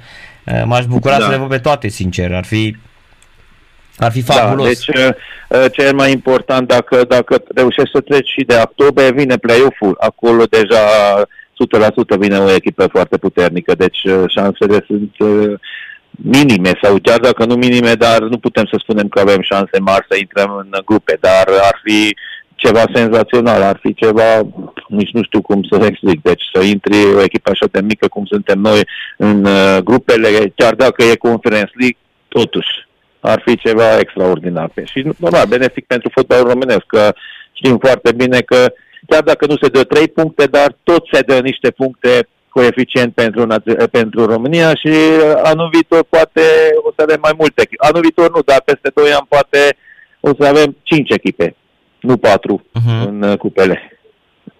uh, 0.46 0.62
m-aș 0.64 0.84
bucura 0.84 1.18
Da. 1.18 1.24
să 1.24 1.30
le 1.30 1.36
văd 1.36 1.48
pe 1.48 1.58
toate, 1.58 1.88
sincer. 1.88 2.34
Ar 2.34 2.44
fi 2.44 2.76
ar 3.96 4.10
fi 4.10 4.22
fabulos. 4.22 4.62
Da, 4.86 4.92
deci 4.92 5.04
uh, 5.06 5.14
uh, 5.48 5.64
cel 5.72 5.94
mai 5.94 6.10
important, 6.12 6.68
dacă, 6.68 7.04
dacă 7.08 7.42
reușești 7.54 7.90
să 7.94 8.00
treci 8.00 8.28
și 8.28 8.44
de 8.46 8.60
octombrie, 8.62 9.12
vine 9.12 9.36
play-off-ul. 9.36 9.96
Acolo 10.00 10.44
deja 10.44 10.84
100% 12.14 12.18
vine 12.18 12.38
o 12.38 12.54
echipă 12.54 12.86
foarte 12.86 13.16
puternică, 13.18 13.74
deci 13.74 14.02
uh, 14.04 14.24
șansele 14.28 14.84
sunt 14.86 15.14
uh, 15.18 15.52
minime 16.10 16.72
sau 16.82 16.98
chiar 17.02 17.18
dacă 17.18 17.44
nu 17.44 17.54
minime, 17.54 17.92
dar 17.92 18.20
nu 18.22 18.38
putem 18.38 18.64
să 18.70 18.76
spunem 18.78 19.08
că 19.08 19.20
avem 19.20 19.40
șanse 19.40 19.78
mari 19.80 20.06
să 20.08 20.16
intrăm 20.18 20.56
în 20.56 20.80
grupe, 20.84 21.16
dar 21.20 21.44
ar 21.48 21.80
fi 21.84 22.16
ceva 22.54 22.84
senzațional, 22.94 23.62
ar 23.62 23.78
fi 23.82 23.94
ceva, 23.94 24.40
nici 24.88 25.10
nu 25.12 25.22
știu 25.22 25.40
cum 25.40 25.62
să 25.70 25.84
explic, 25.84 26.22
deci 26.22 26.42
să 26.52 26.60
intri 26.62 27.14
o 27.14 27.22
echipă 27.22 27.50
așa 27.50 27.66
de 27.70 27.80
mică 27.80 28.08
cum 28.08 28.24
suntem 28.24 28.58
noi 28.58 28.80
în 29.16 29.44
uh, 29.44 29.78
grupele, 29.84 30.52
chiar 30.56 30.74
dacă 30.74 31.02
e 31.02 31.16
Conference 31.16 31.72
League, 31.74 31.98
totuși 32.28 32.88
ar 33.20 33.42
fi 33.44 33.56
ceva 33.56 33.98
extraordinar. 33.98 34.70
Și 34.84 35.06
normal, 35.16 35.46
benefic 35.46 35.86
pentru 35.86 36.10
fotbalul 36.14 36.48
românesc, 36.48 36.84
că 36.86 37.12
știm 37.52 37.78
foarte 37.78 38.12
bine 38.12 38.40
că 38.40 38.72
chiar 39.10 39.22
dacă 39.22 39.46
nu 39.46 39.56
se 39.62 39.68
dă 39.68 39.84
3 39.84 40.08
puncte, 40.08 40.44
dar 40.46 40.76
tot 40.82 41.02
se 41.12 41.20
dă 41.20 41.38
niște 41.38 41.70
puncte 41.70 42.28
coeficient 42.48 43.14
pentru, 43.14 43.46
naț- 43.46 43.90
pentru 43.90 44.24
România 44.26 44.68
și 44.74 44.92
anul 45.42 45.68
viitor 45.72 46.02
poate 46.08 46.40
o 46.86 46.90
să 46.96 47.02
avem 47.02 47.18
mai 47.22 47.32
multe 47.38 47.62
echipe. 47.62 47.86
Anul 47.86 48.00
viitor 48.00 48.30
nu, 48.34 48.40
dar 48.44 48.60
peste 48.64 48.90
2 48.94 49.10
ani 49.12 49.26
poate 49.28 49.76
o 50.20 50.30
să 50.38 50.46
avem 50.46 50.76
5 50.82 51.10
echipe, 51.10 51.56
nu 52.00 52.16
4 52.16 52.64
Mhm. 52.72 53.06
în 53.08 53.22
uh, 53.22 53.38
cupele. 53.38 54.00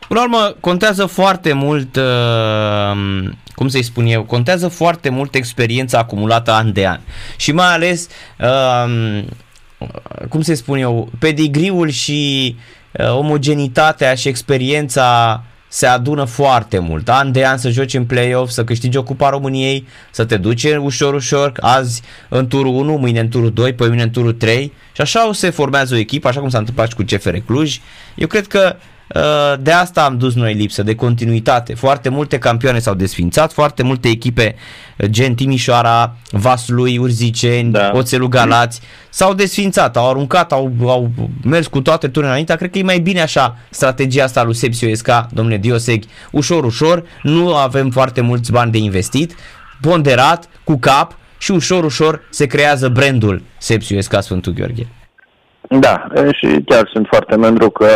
Până 0.09 0.21
la 0.21 0.27
urmă, 0.27 0.57
contează 0.61 1.07
foarte 1.07 1.53
mult, 1.53 1.97
uh, 1.97 3.29
cum 3.55 3.69
să-i 3.69 3.83
spun 3.83 4.07
eu, 4.07 4.23
contează 4.25 4.69
foarte 4.69 5.09
mult 5.11 5.35
experiența 5.35 5.99
acumulată 5.99 6.51
an 6.53 6.73
de 6.73 6.87
an. 6.87 6.99
Și 7.37 7.53
mai 7.53 7.75
ales, 7.75 8.09
uh, 8.41 9.23
cum 10.29 10.41
să-i 10.41 10.55
spun 10.57 10.79
eu, 10.79 11.09
pedigriul 11.19 11.89
și 11.89 12.55
uh, 12.57 12.63
omogenitatea 12.99 14.15
și 14.15 14.29
experiența 14.29 15.43
se 15.69 15.87
adună 15.87 16.25
foarte 16.25 16.79
mult. 16.79 17.09
An 17.09 17.33
de 17.33 17.47
an 17.47 17.57
să 17.57 17.71
joci 17.71 17.95
în 17.95 18.05
play-off, 18.05 18.51
să 18.51 18.65
câștigi 18.65 18.97
o 18.97 19.03
Cupa 19.03 19.29
României, 19.29 19.87
să 20.11 20.25
te 20.25 20.37
duci 20.37 20.65
ușor, 20.65 21.15
ușor, 21.15 21.53
azi 21.61 22.03
în 22.29 22.47
turul 22.47 22.75
1, 22.75 22.97
mâine 22.97 23.21
în 23.21 23.29
turul 23.29 23.53
2, 23.53 23.73
poi 23.73 23.89
mâine 23.89 24.03
în 24.03 24.11
turul 24.11 24.33
3 24.33 24.73
și 24.93 25.01
așa 25.01 25.31
se 25.33 25.51
formează 25.51 25.95
o 25.95 25.99
echipă, 25.99 26.29
așa 26.29 26.41
cum 26.41 26.49
s-a 26.49 26.59
întâmplat 26.59 26.89
și 26.89 26.95
cu 26.95 27.03
CFR 27.03 27.37
Cluj. 27.37 27.81
Eu 28.15 28.27
cred 28.27 28.47
că 28.47 28.77
Uh, 28.77 29.00
de 29.61 29.73
asta 29.73 30.05
am 30.05 30.19
dus 30.19 30.35
noi 30.35 30.55
lipsă, 30.55 30.83
de 30.83 30.95
continuitate. 30.95 31.75
Foarte 31.75 32.09
multe 32.09 32.39
campioane 32.39 32.79
s-au 32.79 32.95
desfințat, 32.95 33.53
foarte 33.53 33.83
multe 33.83 34.09
echipe, 34.09 34.55
uh, 34.99 35.07
gen 35.07 35.35
Timișoara, 35.35 36.17
Vaslui, 36.31 36.99
Urziceni, 36.99 37.73
Da. 37.73 37.91
Oțelul 37.95 38.29
Galați, 38.29 38.81
s-au 39.11 39.35
desfințat, 39.35 39.97
au 39.97 40.09
aruncat, 40.09 40.53
au, 40.53 40.73
au 40.81 41.11
mers 41.45 41.67
cu 41.67 41.81
toate 41.81 42.07
tururile 42.07 42.31
înainte. 42.31 42.57
Cred 42.57 42.71
că 42.71 42.79
e 42.79 42.83
mai 42.83 42.99
bine 42.99 43.21
așa 43.21 43.57
strategia 43.71 44.25
asta 44.25 44.43
lui 44.43 44.55
Sepsio 44.55 44.89
Esca, 44.89 45.29
domnule 45.33 45.57
Dioseg, 45.57 46.05
ușor, 46.31 46.65
ușor, 46.65 47.05
nu 47.23 47.55
avem 47.55 47.91
foarte 47.91 48.21
mulți 48.21 48.53
bani 48.53 48.73
de 48.73 48.79
investit, 48.79 49.35
ponderat, 49.81 50.49
cu 50.65 50.79
cap 50.79 51.19
și 51.39 51.51
ușor, 51.51 51.85
ușor 51.85 52.21
se 52.31 52.47
creează 52.47 52.89
brandul 52.89 53.43
Sepsio 53.59 53.97
Esca 53.97 54.21
Sfântul 54.21 54.53
Gheorghe. 54.53 54.87
Da, 55.79 56.07
e, 56.15 56.29
și 56.33 56.63
chiar 56.67 56.91
sunt 56.93 57.07
foarte 57.11 57.37
mândru 57.37 57.71
că 57.71 57.89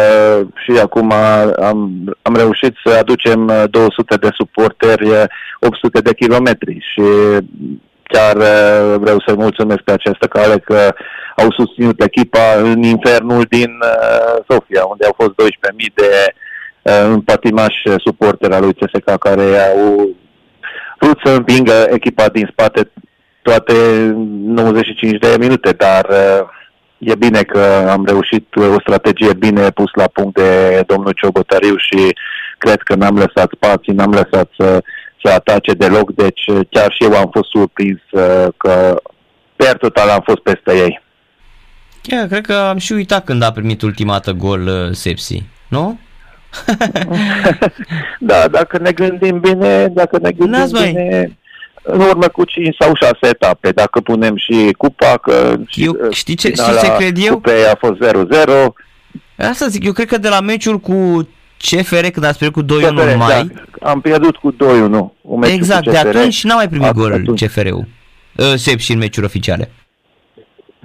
și 0.64 0.78
acum 0.83 1.12
am, 1.62 1.93
am 2.23 2.35
reușit 2.35 2.75
să 2.85 2.97
aducem 2.99 3.49
uh, 3.49 3.64
200 3.71 4.16
de 4.16 4.28
suporteri, 4.33 5.09
uh, 5.09 5.25
800 5.61 6.00
de 6.00 6.14
kilometri 6.14 6.87
și 6.93 7.02
chiar 8.02 8.37
uh, 8.37 8.99
vreau 8.99 9.23
să 9.26 9.35
mulțumesc 9.35 9.81
pe 9.81 9.93
această 9.93 10.26
cale 10.26 10.59
că 10.59 10.95
au 11.37 11.50
susținut 11.50 12.02
echipa 12.02 12.54
în 12.62 12.83
infernul 12.83 13.45
din 13.49 13.71
uh, 13.83 14.45
Sofia, 14.49 14.85
unde 14.85 15.04
au 15.04 15.14
fost 15.16 15.31
12.000 15.31 15.35
de 15.95 16.11
uh, 16.83 17.04
împatimași 17.07 17.83
suporteri 18.04 18.54
al 18.54 18.62
lui 18.62 18.75
CSK 18.75 19.19
care 19.19 19.43
au 19.43 20.09
vrut 20.99 21.19
să 21.25 21.31
împingă 21.33 21.87
echipa 21.90 22.28
din 22.28 22.49
spate 22.52 22.90
toate 23.43 23.75
95 24.14 25.19
de 25.19 25.37
minute, 25.38 25.71
dar 25.71 26.07
uh, 26.11 26.62
e 27.06 27.14
bine 27.14 27.42
că 27.42 27.88
am 27.90 28.04
reușit 28.04 28.54
o 28.54 28.80
strategie 28.80 29.32
bine 29.32 29.70
pus 29.70 29.90
la 29.94 30.06
punct 30.06 30.34
de 30.34 30.82
domnul 30.87 31.12
Ciobotariu 31.12 31.76
și 31.76 32.16
cred 32.58 32.80
că 32.82 32.94
n-am 32.94 33.14
lăsat 33.16 33.50
spații, 33.54 33.92
n-am 33.92 34.11
lăsat 34.11 34.50
să, 34.58 34.82
să 35.25 35.32
atace 35.32 35.73
deloc, 35.73 36.14
deci 36.14 36.44
chiar 36.70 36.92
și 36.92 37.02
eu 37.04 37.16
am 37.16 37.30
fost 37.32 37.49
surprins 37.49 38.00
uh, 38.11 38.46
că 38.56 39.02
per 39.56 39.76
total 39.76 40.08
am 40.08 40.23
fost 40.25 40.38
peste 40.38 40.82
ei. 40.84 41.02
Chiar, 42.02 42.26
cred 42.26 42.46
că 42.46 42.54
am 42.54 42.78
și 42.78 42.92
uitat 42.92 43.25
când 43.25 43.42
a 43.42 43.52
primit 43.52 43.82
ultima 43.82 44.12
dată 44.12 44.32
gol 44.32 44.66
uh, 44.66 44.90
Sepsi, 44.92 45.42
nu? 45.68 45.99
da, 48.30 48.49
dacă 48.49 48.78
ne 48.78 48.92
gândim 48.92 49.40
bine, 49.40 49.87
dacă 49.87 50.18
ne 50.23 50.30
gândim 50.30 50.58
N-ați 50.58 50.73
mai- 50.73 50.87
bine, 50.87 51.38
în 51.86 52.00
urmă 52.00 52.28
cu 52.28 52.44
5 52.44 52.76
sau 52.78 52.94
6 52.94 53.16
etape, 53.20 53.70
dacă 53.70 54.00
punem 54.00 54.36
și 54.36 54.74
cupa, 54.78 55.16
că 55.22 55.56
Eu- 55.74 55.96
uh, 56.06 56.14
știi 56.14 56.34
ce- 56.34 56.48
finala 56.48 56.72
știi 56.76 56.88
ce 56.88 56.96
cred 56.96 57.16
eu? 57.26 57.34
Cupei 57.34 57.64
a 57.72 57.76
fost 57.78 57.94
0-0. 57.98 58.74
Asta 59.36 59.66
zic, 59.68 59.84
eu 59.84 59.92
cred 59.92 60.06
că 60.06 60.18
de 60.18 60.28
la 60.28 60.40
meciul 60.40 60.78
cu 60.80 61.28
CFR 61.58 62.06
când 62.06 62.24
ați 62.26 62.38
pierdut 62.38 62.66
cu 62.68 62.74
2-1 62.74 62.88
în 63.12 63.16
mai, 63.16 63.40
Exact. 63.40 63.68
Am 63.82 64.00
pierdut 64.00 64.36
cu 64.36 64.52
2-1. 64.52 65.14
un 65.20 65.38
meci 65.38 65.48
cu 65.50 65.54
exact, 65.54 65.84
de 65.84 65.90
CFR. 65.90 66.06
atunci 66.06 66.44
n-a 66.44 66.54
mai 66.54 66.68
primit 66.68 66.88
At- 66.88 66.92
gol 66.94 67.12
atunci. 67.12 67.44
CFR-ul. 67.44 67.86
Uh, 68.36 68.52
Sep 68.56 68.78
și 68.78 68.92
în 68.92 68.98
meciuri 68.98 69.26
oficiale. 69.26 69.70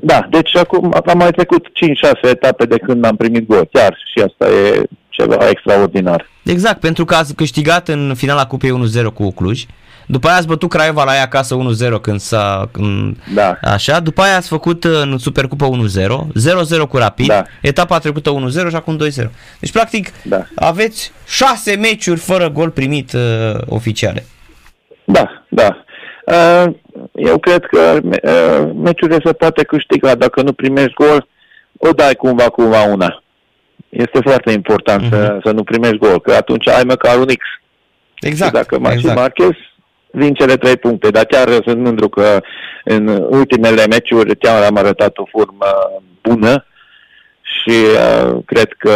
Da, 0.02 0.28
deci 0.30 0.56
acum 0.56 0.94
am 1.06 1.18
mai 1.18 1.32
trecut 1.32 1.66
5-6 1.74 2.30
etape 2.30 2.66
de 2.66 2.78
când 2.78 3.06
am 3.06 3.16
primit 3.16 3.48
gol. 3.48 3.70
Chiar 3.72 3.98
și 4.14 4.24
asta 4.26 4.48
e 4.50 4.84
ceva 5.10 5.50
extraordinar. 5.50 6.30
Exact, 6.44 6.80
pentru 6.80 7.06
că 7.06 7.16
ați 7.16 7.36
câștigat 7.36 7.88
în 7.88 8.14
finala 8.18 8.46
cupei 8.46 8.72
1-0 8.72 9.14
cu 9.14 9.32
Cluj. 9.32 9.64
După 10.12 10.28
aia 10.28 10.38
ați 10.38 10.48
bătut 10.48 10.70
Craiova 10.70 11.04
la 11.04 11.16
ea 11.16 11.22
acasă 11.22 11.58
1-0 11.98 12.02
când 12.02 12.20
s-a... 12.20 12.70
Când, 12.72 13.18
Da. 13.34 13.58
Așa, 13.62 14.00
după 14.00 14.22
aia 14.22 14.36
ați 14.36 14.48
făcut 14.48 14.84
uh, 14.84 14.92
în 15.02 15.18
Supercupa 15.18 15.70
1-0, 15.70 16.06
0-0 16.84 16.90
cu 16.90 16.98
Rapid, 16.98 17.28
Da. 17.28 17.44
etapa 17.62 18.00
trecută 18.00 18.32
1-0 18.66 18.70
și 18.70 18.76
acum 18.76 18.98
2-0. 18.98 19.00
Deci, 19.60 19.72
practic, 19.72 20.12
Da. 20.24 20.46
aveți 20.56 21.12
șase 21.28 21.76
meciuri 21.76 22.20
fără 22.20 22.50
gol 22.50 22.70
primit 22.70 23.14
uh, 23.14 23.22
oficiale. 23.68 24.26
Da, 25.04 25.46
da. 25.50 25.84
Uh, 26.26 26.74
Eu 27.16 27.38
cred 27.38 27.66
că 27.66 28.00
uh, 28.04 28.72
meciurile 28.76 29.18
se 29.26 29.34
poate 29.34 29.64
câștiga. 29.64 30.16
Dacă 30.16 30.42
nu 30.42 30.54
primești 30.54 30.94
gol, 30.94 31.28
o 31.78 31.92
dai 31.92 32.14
cumva, 32.16 32.44
cumva 32.50 32.82
una. 32.84 33.24
Este 33.90 34.20
foarte 34.24 34.52
important 34.52 35.02
Mhm. 35.02 35.10
să, 35.10 35.38
să 35.44 35.52
nu 35.52 35.64
primești 35.64 35.98
gol, 35.98 36.22
că 36.22 36.34
atunci 36.34 36.68
ai 36.68 36.84
măcar 36.84 37.18
un 37.18 37.26
X. 37.26 37.44
Exact. 38.20 38.56
Și 38.56 38.62
dacă 38.62 38.80
mai 38.80 38.94
exact. 38.94 39.14
și 39.16 39.22
marchezi, 39.22 39.68
vin 40.12 40.34
cele 40.34 40.56
trei 40.56 40.78
puncte. 40.78 41.10
Dar 41.10 41.26
chiar 41.26 41.50
sunt 41.64 41.78
mândru 41.78 42.10
că 42.10 42.40
în 42.84 43.08
ultimele 43.30 43.86
meciuri 43.90 44.38
chiar 44.38 44.64
am 44.64 44.76
arătat 44.76 45.18
o 45.18 45.26
formă 45.26 45.66
bună 46.22 46.66
și 47.42 47.76
uh, 47.96 48.38
cred 48.46 48.74
că 48.78 48.94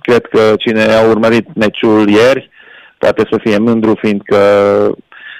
cred 0.00 0.26
că 0.26 0.54
cine 0.58 0.82
a 0.82 1.08
urmărit 1.08 1.46
meciul 1.54 2.08
ieri 2.08 2.50
poate 2.98 3.26
să 3.30 3.38
fie 3.42 3.58
mândru, 3.58 3.94
fiindcă 3.94 4.36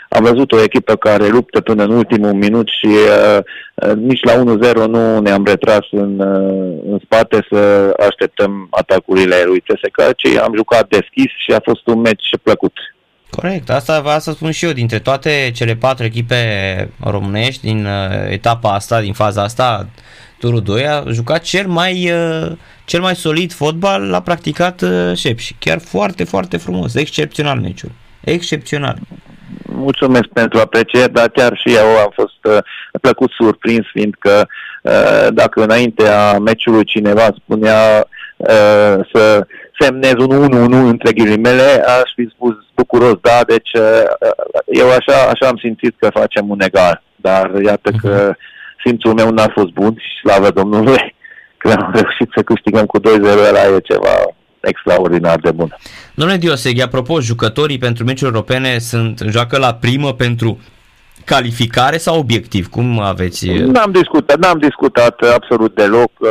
am 0.09 0.25
văzut 0.25 0.53
o 0.53 0.63
echipă 0.63 0.97
care 0.97 1.27
luptă 1.29 1.61
până 1.61 1.83
în 1.85 1.91
ultimul 1.91 2.33
minut 2.33 2.69
și 2.69 2.87
uh, 2.87 3.39
uh, 3.75 3.93
nici 3.95 4.25
la 4.25 4.33
1-0 4.33 4.87
nu 4.89 5.21
ne-am 5.21 5.45
retras 5.45 5.87
în, 5.91 6.19
uh, 6.19 6.93
în 6.93 6.99
spate 7.05 7.47
să 7.51 7.93
așteptăm 8.09 8.67
atacurile 8.71 9.43
lui 9.45 9.61
CSK, 9.61 10.15
ci 10.17 10.37
am 10.37 10.53
jucat 10.57 10.89
deschis 10.89 11.31
și 11.45 11.53
a 11.53 11.61
fost 11.65 11.87
un 11.87 12.01
meci 12.01 12.29
plăcut. 12.43 12.73
Corect, 13.37 13.71
asta 13.71 14.01
vreau 14.01 14.19
să 14.19 14.33
spun 14.33 14.51
și 14.51 14.65
eu, 14.65 14.73
dintre 14.73 14.99
toate 14.99 15.51
cele 15.55 15.75
patru 15.75 16.05
echipe 16.05 16.37
românești 17.05 17.67
din 17.67 17.85
uh, 17.85 18.31
etapa 18.31 18.75
asta, 18.75 19.01
din 19.01 19.13
faza 19.13 19.43
asta, 19.43 19.89
turul 20.39 20.61
2, 20.61 20.87
a 20.87 21.05
jucat 21.11 21.43
cel 21.43 21.67
mai, 21.67 22.11
uh, 22.11 22.53
cel 22.85 23.01
mai 23.01 23.17
solid 23.17 23.53
fotbal, 23.53 24.03
l-a 24.03 24.21
practicat 24.21 24.81
uh, 24.81 25.17
și 25.17 25.37
Chiar 25.59 25.81
foarte, 25.81 26.25
foarte 26.25 26.57
frumos, 26.57 26.95
excepțional 26.95 27.61
meciul. 27.61 27.91
Excepțional. 28.21 28.97
Mulțumesc 29.67 30.27
pentru 30.27 30.59
apreciere, 30.59 31.07
dar 31.07 31.29
chiar 31.29 31.57
și 31.57 31.75
eu 31.75 31.87
am 31.87 32.13
fost 32.15 32.45
uh, 32.45 32.59
plăcut 33.01 33.31
surprins, 33.31 33.87
fiindcă 33.93 34.49
uh, 34.83 35.27
dacă 35.33 35.63
înaintea 35.63 36.39
meciului 36.39 36.85
cineva 36.85 37.29
spunea 37.45 38.07
uh, 38.37 39.07
să 39.13 39.47
semnez 39.83 40.15
un 40.19 40.69
1-1 40.87 40.89
între 40.89 41.13
ghilimele, 41.13 41.85
aș 41.87 42.11
fi 42.15 42.29
spus 42.35 42.55
bucuros, 42.75 43.17
da, 43.21 43.41
deci 43.47 43.73
uh, 43.73 44.03
eu 44.67 44.89
așa, 44.89 45.17
așa 45.33 45.47
am 45.49 45.57
simțit 45.57 45.95
că 45.99 46.09
facem 46.13 46.51
un 46.51 46.61
egal, 46.61 47.03
dar 47.17 47.51
iată 47.65 47.91
că 48.01 48.27
mhm. 48.29 48.39
simțul 48.85 49.15
meu 49.15 49.31
n-a 49.31 49.49
fost 49.55 49.71
bun 49.71 49.95
și 49.99 50.21
slavă 50.23 50.51
Domnului 50.51 51.15
că 51.63 51.71
am 51.71 51.91
reușit 51.95 52.29
să 52.37 52.43
câștigăm 52.43 52.87
cu 52.87 53.01
2-0, 53.01 53.05
ăla 53.49 53.65
e 53.65 53.81
ceva 53.83 54.15
extraordinar 54.61 55.39
de 55.39 55.51
bun. 55.51 55.77
Domnule 56.15 56.39
Dioseghi, 56.39 56.83
apropo, 56.83 57.21
jucătorii 57.21 57.79
pentru 57.79 58.05
meciuri 58.05 58.33
europene 58.33 58.79
sunt 58.79 59.23
joacă 59.29 59.59
la 59.59 59.75
primă 59.75 60.13
pentru 60.13 60.61
calificare 61.25 61.97
sau 61.97 62.19
obiectiv? 62.19 62.69
Cum 62.69 63.01
aveți? 63.01 63.49
N-am 63.49 63.91
discutat, 63.93 64.39
n-am 64.39 64.59
discutat 64.59 65.21
absolut 65.21 65.75
deloc, 65.75 66.11
uh, 66.19 66.29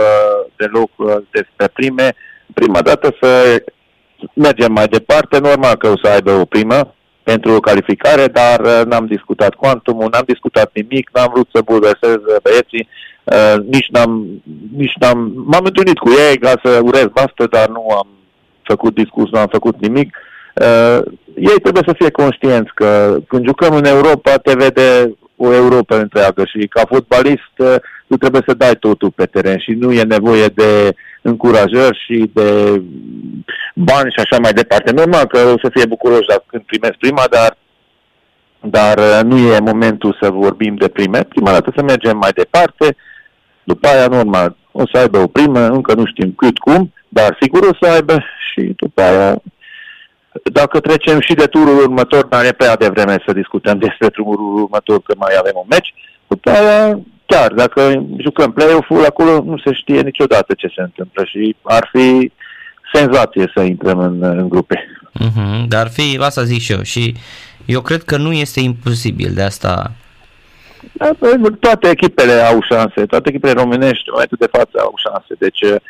deloc 0.55 0.89
uh, 0.95 1.15
despre 1.31 1.67
prime. 1.73 2.15
Prima 2.53 2.81
dată 2.81 3.15
să 3.21 3.63
mergem 4.33 4.71
mai 4.71 4.87
departe, 4.87 5.39
normal 5.39 5.75
că 5.75 5.87
o 5.87 5.97
să 6.03 6.11
aibă 6.11 6.31
o 6.31 6.45
primă 6.45 6.95
pentru 7.23 7.51
o 7.51 7.59
calificare, 7.59 8.25
dar 8.25 8.59
uh, 8.59 8.81
n-am 8.85 9.05
discutat 9.05 9.53
cuantumul, 9.53 10.09
n-am 10.11 10.23
discutat 10.25 10.69
nimic, 10.73 11.09
n-am 11.13 11.29
vrut 11.33 11.47
să 11.53 11.61
bulversez 11.61 12.17
băieții, 12.43 12.87
nici 13.69 13.87
n-am, 13.89 14.27
nici 14.77 14.95
n-am, 14.99 15.31
m-am 15.45 15.65
întâlnit 15.65 15.97
cu 15.97 16.09
ei 16.09 16.37
ca 16.37 16.53
să 16.63 16.79
urez 16.83 17.05
bastă, 17.13 17.47
dar 17.49 17.67
nu 17.67 17.87
am 17.89 18.07
făcut 18.63 18.93
discurs, 18.95 19.31
nu 19.31 19.39
am 19.39 19.47
făcut 19.47 19.75
nimic. 19.79 20.17
Uh, 20.55 20.99
ei 21.35 21.59
trebuie 21.63 21.83
să 21.85 21.93
fie 21.97 22.09
conștienți 22.09 22.71
că 22.73 23.17
când 23.27 23.45
jucăm 23.45 23.75
în 23.75 23.85
Europa 23.85 24.37
te 24.37 24.53
vede 24.53 25.15
o 25.35 25.53
Europa 25.53 25.95
întreagă 25.97 26.43
și 26.45 26.67
ca 26.67 26.83
fotbalist 26.87 27.55
uh, 27.57 27.75
tu 28.11 28.17
trebuie 28.17 28.43
să 28.47 28.53
dai 28.53 28.75
totul 28.75 29.11
pe 29.11 29.25
teren 29.25 29.57
și 29.57 29.71
nu 29.71 29.91
e 29.91 30.03
nevoie 30.03 30.47
de 30.47 30.95
încurajări 31.21 32.03
și 32.05 32.31
de 32.33 32.81
bani 33.75 34.11
și 34.11 34.19
așa 34.23 34.37
mai 34.41 34.53
departe. 34.53 34.91
Normal 34.91 35.25
că 35.25 35.37
o 35.37 35.57
să 35.63 35.69
fie 35.73 35.85
bucuroși 35.85 36.27
dacă 36.27 36.43
când 36.47 36.63
primesc 36.63 36.93
prima, 36.93 37.23
dar 37.29 37.57
dar 38.59 38.97
uh, 38.97 39.19
nu 39.23 39.37
e 39.37 39.59
momentul 39.59 40.17
să 40.21 40.29
vorbim 40.29 40.75
de 40.75 40.87
prime. 40.87 41.23
Prima 41.23 41.51
dată 41.51 41.73
să 41.75 41.83
mergem 41.83 42.17
mai 42.17 42.31
departe, 42.31 42.95
după 43.63 43.87
aia 43.87 44.07
normal 44.07 44.55
o 44.71 44.83
să 44.91 44.97
aibă 44.97 45.17
o 45.17 45.27
primă, 45.27 45.59
încă 45.59 45.93
nu 45.93 46.05
știm 46.05 46.33
cât 46.37 46.57
cum, 46.57 46.93
dar 47.07 47.37
sigur 47.41 47.61
o 47.63 47.77
să 47.81 47.91
aibă 47.91 48.23
și 48.51 48.73
după 48.75 49.01
aia, 49.01 49.41
dacă 50.43 50.79
trecem 50.79 51.19
și 51.19 51.33
de 51.33 51.45
turul 51.45 51.77
următor, 51.77 52.25
dar 52.25 52.45
e 52.45 52.51
prea 52.51 52.75
devreme 52.75 53.23
să 53.25 53.33
discutăm 53.33 53.77
despre 53.85 54.07
turul 54.07 54.61
următor, 54.61 55.01
că 55.01 55.13
mai 55.17 55.33
avem 55.39 55.53
un 55.55 55.65
meci, 55.69 55.93
după 56.27 56.49
aia, 56.49 56.99
chiar, 57.31 57.51
dacă 57.53 58.05
jucăm 58.17 58.51
play-off-ul, 58.51 59.05
acolo 59.05 59.43
nu 59.45 59.57
se 59.57 59.73
știe 59.73 60.01
niciodată 60.01 60.53
ce 60.53 60.67
se 60.75 60.81
întâmplă 60.81 61.23
și 61.25 61.55
ar 61.61 61.89
fi 61.91 62.31
senzație 62.93 63.51
să 63.55 63.61
intrăm 63.61 63.99
în, 63.99 64.23
în 64.23 64.49
grupe. 64.49 64.85
Mm-hmm, 65.19 65.67
dar 65.67 65.81
ar 65.81 65.89
fi, 65.89 66.17
asta 66.21 66.43
zic 66.43 66.61
și 66.61 66.71
eu, 66.71 66.81
și 66.81 67.15
eu 67.65 67.81
cred 67.81 68.03
că 68.03 68.17
nu 68.17 68.31
este 68.31 68.59
imposibil, 68.59 69.31
de 69.33 69.41
asta 69.41 69.91
da, 70.91 71.11
toate 71.59 71.89
echipele 71.89 72.31
au 72.31 72.61
șanse, 72.61 73.05
toate 73.05 73.29
echipele 73.29 73.53
românești, 73.53 74.03
în 74.07 74.13
momentul 74.13 74.37
de 74.39 74.49
față, 74.51 74.75
au 74.79 74.93
șanse. 74.95 75.33
Deci, 75.37 75.81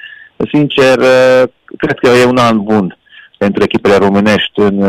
sincer, 0.52 0.98
cred 1.78 1.98
că 2.02 2.08
e 2.08 2.26
un 2.26 2.38
an 2.38 2.64
bun 2.64 2.98
pentru 3.38 3.64
echipele 3.64 3.96
românești 3.96 4.60
în, 4.60 4.82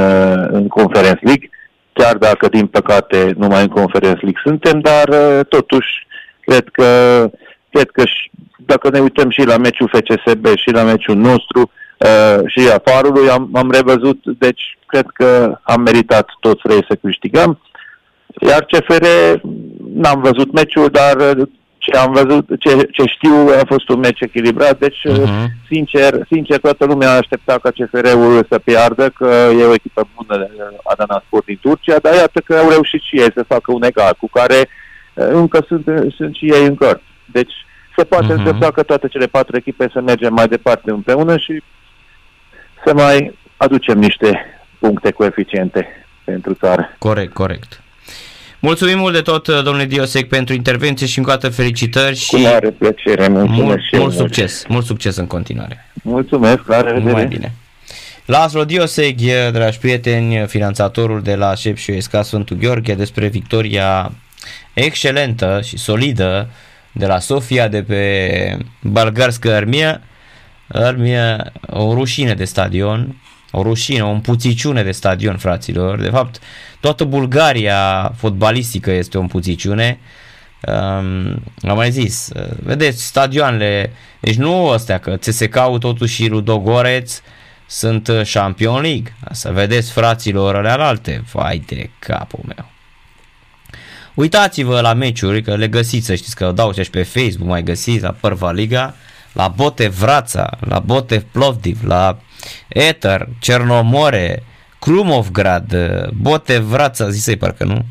în 0.51 0.69
Conference 0.69 1.25
League, 1.25 1.51
chiar 1.93 2.17
dacă, 2.17 2.49
din 2.49 2.67
păcate, 2.67 3.35
numai 3.37 3.63
în 3.63 3.69
Conference 3.69 4.21
League 4.23 4.43
suntem, 4.45 4.81
dar 4.81 5.09
totuși, 5.45 6.07
cred 6.53 6.69
că, 6.73 7.31
cred 7.71 7.91
că 7.91 8.03
și, 8.07 8.31
dacă 8.57 8.91
ne 8.91 9.01
uităm 9.01 9.31
și 9.31 9.43
la 9.43 9.57
meciul 9.57 9.91
FCSB 9.93 10.47
și 10.47 10.71
la 10.71 10.83
meciul 10.83 11.17
nostru 11.17 11.71
și 12.47 12.69
a 12.69 12.83
Farului, 12.85 13.29
am, 13.29 13.51
am 13.53 13.71
revăzut, 13.71 14.19
deci 14.39 14.79
cred 14.87 15.07
că 15.15 15.59
am 15.63 15.81
meritat 15.81 16.29
toți 16.41 16.63
trei 16.63 16.85
să 16.89 16.99
câștigăm. 17.03 17.61
Iar 18.49 18.67
CFR 18.71 19.07
n-am 19.95 20.21
văzut 20.21 20.53
meciul, 20.53 20.89
dar 20.89 21.37
uh, 21.37 21.49
ce 21.79 21.97
am 21.97 22.13
văzut, 22.13 22.47
ce, 22.59 22.89
ce 22.91 23.03
știu, 23.07 23.35
a 23.61 23.65
fost 23.67 23.89
un 23.89 23.99
meci 23.99 24.21
echilibrat, 24.21 24.79
deci, 24.79 25.01
uh-huh. 25.09 25.47
sincer, 25.71 26.27
sincer, 26.31 26.59
toată 26.59 26.85
lumea 26.85 27.17
aștepta 27.17 27.59
ca 27.63 27.71
CFR-ul 27.71 28.47
să 28.51 28.59
piardă, 28.59 29.09
că 29.09 29.49
e 29.59 29.65
o 29.65 29.75
echipă 29.75 30.09
bună 30.17 30.39
de 30.39 30.63
Adana 30.83 31.23
Sport 31.27 31.45
din 31.45 31.59
Turcia, 31.61 31.99
dar 31.99 32.15
iată 32.15 32.41
că 32.41 32.55
au 32.55 32.69
reușit 32.69 33.01
și 33.03 33.21
ei 33.21 33.33
să 33.35 33.45
facă 33.49 33.73
un 33.73 33.83
egal, 33.83 34.15
cu 34.19 34.29
care 34.33 34.59
uh, 34.59 34.82
încă 35.15 35.65
sunt, 35.67 36.13
sunt 36.17 36.35
și 36.35 36.53
ei 36.53 36.67
în 36.67 36.75
cărți. 36.75 37.05
Deci, 37.33 37.53
se 37.97 38.05
poate 38.05 38.27
uh-huh. 38.27 38.37
întâmpla 38.37 38.71
că 38.71 38.83
toate 38.83 39.09
cele 39.09 39.27
patru 39.27 39.57
echipe 39.57 39.91
să 39.93 40.01
mergem 40.01 40.33
mai 40.33 40.49
departe 40.49 40.91
împreună 40.91 41.37
și 41.37 41.63
să 42.85 42.95
mai 42.95 43.39
aducem 43.57 43.99
niște 43.99 44.47
puncte 44.79 45.11
coeficiente 45.11 45.87
pentru 46.25 46.55
țară. 46.55 46.95
Corect, 46.99 47.33
corect. 47.33 47.83
Mulțumim 48.59 48.99
mult 48.99 49.13
de 49.13 49.21
tot, 49.21 49.49
domnule 49.49 49.85
Diosec, 49.85 50.29
pentru 50.29 50.55
intervenție 50.55 51.07
și 51.07 51.19
încă 51.19 51.31
o 51.31 51.33
dată 51.33 51.49
felicitări 51.49 52.17
și 52.17 52.29
Cu 52.29 52.39
mare 52.39 52.71
plăcere, 52.71 53.29
mulțumesc 53.29 53.63
mult, 53.63 53.81
și 53.83 53.97
mult 53.97 54.13
succes, 54.15 54.65
mult 54.69 54.85
succes 54.85 55.17
în 55.17 55.27
continuare. 55.27 55.87
Mulțumesc, 56.03 56.61
la 56.67 56.81
revedere. 56.81 57.13
Mai 57.13 57.27
bine. 57.27 57.53
Laslo 58.25 58.65
Dioseg, 58.65 59.19
dragi 59.53 59.79
prieteni, 59.79 60.47
finanțatorul 60.47 61.23
de 61.23 61.35
la 61.35 61.55
Șep 61.55 61.77
și 61.77 62.01
SK 62.01 62.13
Sfântul 62.23 62.57
Gheorghe, 62.57 62.95
despre 62.95 63.27
victoria 63.27 64.13
excelentă 64.75 65.61
și 65.65 65.77
solidă 65.77 66.51
de 66.93 67.07
la 67.07 67.19
Sofia 67.19 67.69
de 67.69 67.83
pe 67.83 68.59
Balgarscă 68.83 69.55
Armia. 69.55 70.01
Armia, 70.69 71.53
o 71.67 71.95
rușine 71.95 72.35
de 72.35 72.45
stadion, 72.45 73.23
o 73.51 73.63
rușine, 73.63 74.05
o 74.05 74.11
împuțiciune 74.11 74.83
de 74.83 74.93
stadion, 74.93 75.37
fraților. 75.37 76.01
De 76.01 76.09
fapt, 76.09 76.39
toată 76.81 77.05
Bulgaria 77.05 78.13
fotbalistică 78.17 78.91
este 78.91 79.19
o 79.19 79.21
împuțiciune. 79.21 79.99
Um, 80.67 81.43
am 81.63 81.77
mai 81.77 81.91
zis, 81.91 82.31
uh, 82.35 82.49
vedeți, 82.63 83.05
stadioanele, 83.05 83.93
deci 84.21 84.37
nu 84.37 84.69
astea, 84.69 84.99
că 84.99 85.17
CSK-ul 85.17 85.79
totuși 85.79 86.15
și 86.15 86.29
Ludogoreț 86.29 87.21
sunt 87.67 88.11
Champion 88.33 88.81
League. 88.81 89.17
Să 89.31 89.51
vedeți 89.53 89.91
fraților 89.93 90.57
alea 90.57 90.87
alte, 90.87 91.25
vai 91.33 91.63
de 91.67 91.91
capul 91.99 92.41
meu. 92.57 92.72
Uitați-vă 94.15 94.81
la 94.81 94.93
meciuri, 94.93 95.43
că 95.43 95.55
le 95.55 95.69
găsiți, 95.69 96.07
să 96.07 96.15
știți 96.15 96.35
că 96.35 96.47
o 96.47 96.53
dau 96.53 96.73
și 96.73 96.91
pe 96.91 97.03
Facebook, 97.03 97.49
mai 97.49 97.63
găsiți 97.63 98.03
la 98.03 98.15
Părva 98.21 98.51
Liga, 98.51 98.95
la 99.33 99.49
Bote 99.49 99.89
Vrața, 99.89 100.59
la 100.61 100.79
Bote 100.79 101.27
Plovdiv, 101.33 101.85
la 101.85 102.19
Ether, 102.69 103.29
Cernomore, 103.39 104.43
Krumovgrad, 104.79 105.75
Bote 106.15 106.59
Vrața, 106.59 107.11
zisei 107.11 107.37
parcă 107.37 107.65
nu? 107.65 107.85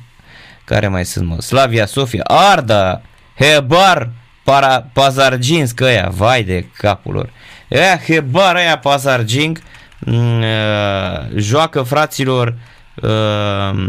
Care 0.65 0.87
mai 0.87 1.05
sunt 1.05 1.27
mă? 1.27 1.41
Slavia 1.41 1.85
Sofia, 1.85 2.23
Arda, 2.23 3.01
Hebar, 3.37 4.09
Para, 4.43 4.89
Pazarginsk 4.93 5.81
ăia, 5.81 6.09
vai 6.15 6.43
de 6.43 6.65
capul 6.77 7.13
lor. 7.13 7.29
Ăia, 7.71 7.97
Hebar 7.97 8.55
ăia 8.55 8.77
Pazarginsk, 8.77 9.63
mm, 9.99 10.41
uh, 10.41 11.35
joacă 11.35 11.81
fraților 11.81 12.57
uh, 13.01 13.79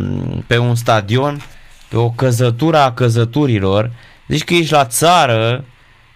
pe 0.46 0.58
un 0.58 0.74
stadion, 0.74 1.42
pe 1.92 1.98
o 1.98 2.10
căzătură 2.10 2.78
a 2.78 2.92
căzăturilor, 2.92 3.90
zici 4.28 4.44
că 4.44 4.54
ești 4.54 4.72
la 4.72 4.84
țară, 4.84 5.64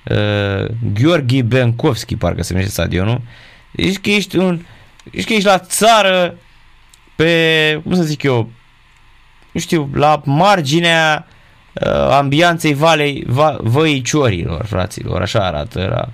uh, 0.05 0.69
Gheorghi 0.93 1.43
Benkovski, 1.43 2.17
parcă 2.17 2.43
se 2.43 2.53
numește 2.53 2.73
stadionul, 2.73 3.21
zici 3.73 3.99
că 3.99 4.11
ești 4.11 4.37
un, 4.37 4.67
zici 5.13 5.27
că 5.27 5.33
ești 5.33 5.47
la 5.47 5.59
țară 5.59 6.35
pe, 7.17 7.81
cum 7.83 7.95
să 7.95 8.03
zic 8.03 8.23
eu, 8.23 8.51
nu 9.53 9.61
știu, 9.61 9.91
la 9.95 10.23
marginea 10.25 11.27
uh, 11.73 12.11
ambianței 12.11 12.75
valei, 12.75 13.25
va, 13.27 13.57
văii 13.61 14.03
ciorilor, 14.03 14.65
fraților, 14.65 15.23
așa 15.23 15.47
arată. 15.47 15.87
La... 15.87 16.09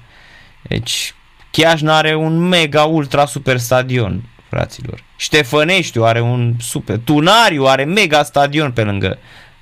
Deci, 0.62 1.14
Chiajna 1.50 1.96
are 1.96 2.14
un 2.14 2.38
mega 2.38 2.82
ultra 2.82 3.26
super 3.26 3.58
stadion, 3.58 4.22
fraților. 4.48 5.04
Ștefăneștiu 5.16 6.04
are 6.04 6.20
un 6.20 6.54
super, 6.60 6.98
Tunariu 7.04 7.64
are 7.64 7.84
mega 7.84 8.22
stadion 8.22 8.72
pe 8.72 8.82
lângă 8.82 9.18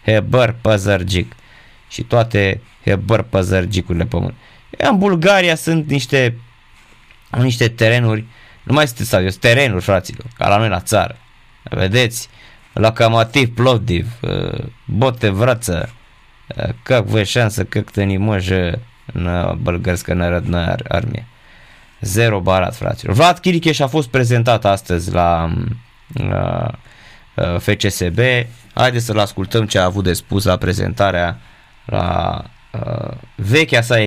Hebăr 0.10 0.56
Păzărgic 0.62 1.36
și 1.89 2.04
toate 2.04 2.62
Hebăr 2.84 3.22
Păzărgicurile 3.22 4.06
pământ. 4.06 4.34
În 4.78 4.98
Bulgaria 4.98 5.56
sunt 5.56 5.89
niște, 5.89 6.38
niște 7.30 7.68
terenuri, 7.68 8.26
nu 8.63 8.74
mai 8.74 8.88
sunt 8.88 9.08
stadion, 9.08 9.32
terenuri, 9.39 9.84
fraților, 9.84 10.26
ca 10.38 10.48
la 10.48 10.58
noi 10.58 10.70
la 10.70 10.80
țară. 10.80 11.18
Vedeți? 11.63 12.30
Lokomotiv 12.74 13.54
Plovdiv, 13.54 14.08
Bote 14.86 15.30
Vrață, 15.30 15.89
как 16.84 17.06
вы 17.08 17.24
шансы 17.24 17.65
как-то 17.65 18.04
не 18.04 18.18
може 18.18 18.80
на 19.13 19.56
Bulgarska 19.56 20.13
Narodная 20.13 20.78
Armie. 20.88 21.26
Zero 22.02 22.39
barat, 22.39 22.76
fraților. 22.76 23.15
Vlad 23.15 23.39
Chiricheș 23.39 23.80
a 23.80 23.88
fost 23.88 24.08
prezentat 24.08 24.65
astăzi 24.65 25.12
la, 25.12 25.54
la 26.08 26.72
FCSB. 27.59 28.19
Haideți 28.75 29.05
să-l 29.05 29.19
ascultăm 29.19 29.66
ce 29.66 29.79
a 29.79 29.85
avut 29.85 30.05
de 30.05 30.12
spus 30.12 30.45
la 30.45 30.57
prezentarea 30.57 31.38
la 31.85 32.43
uh, 32.73 33.16
vechea 33.35 33.83
sa 33.83 33.99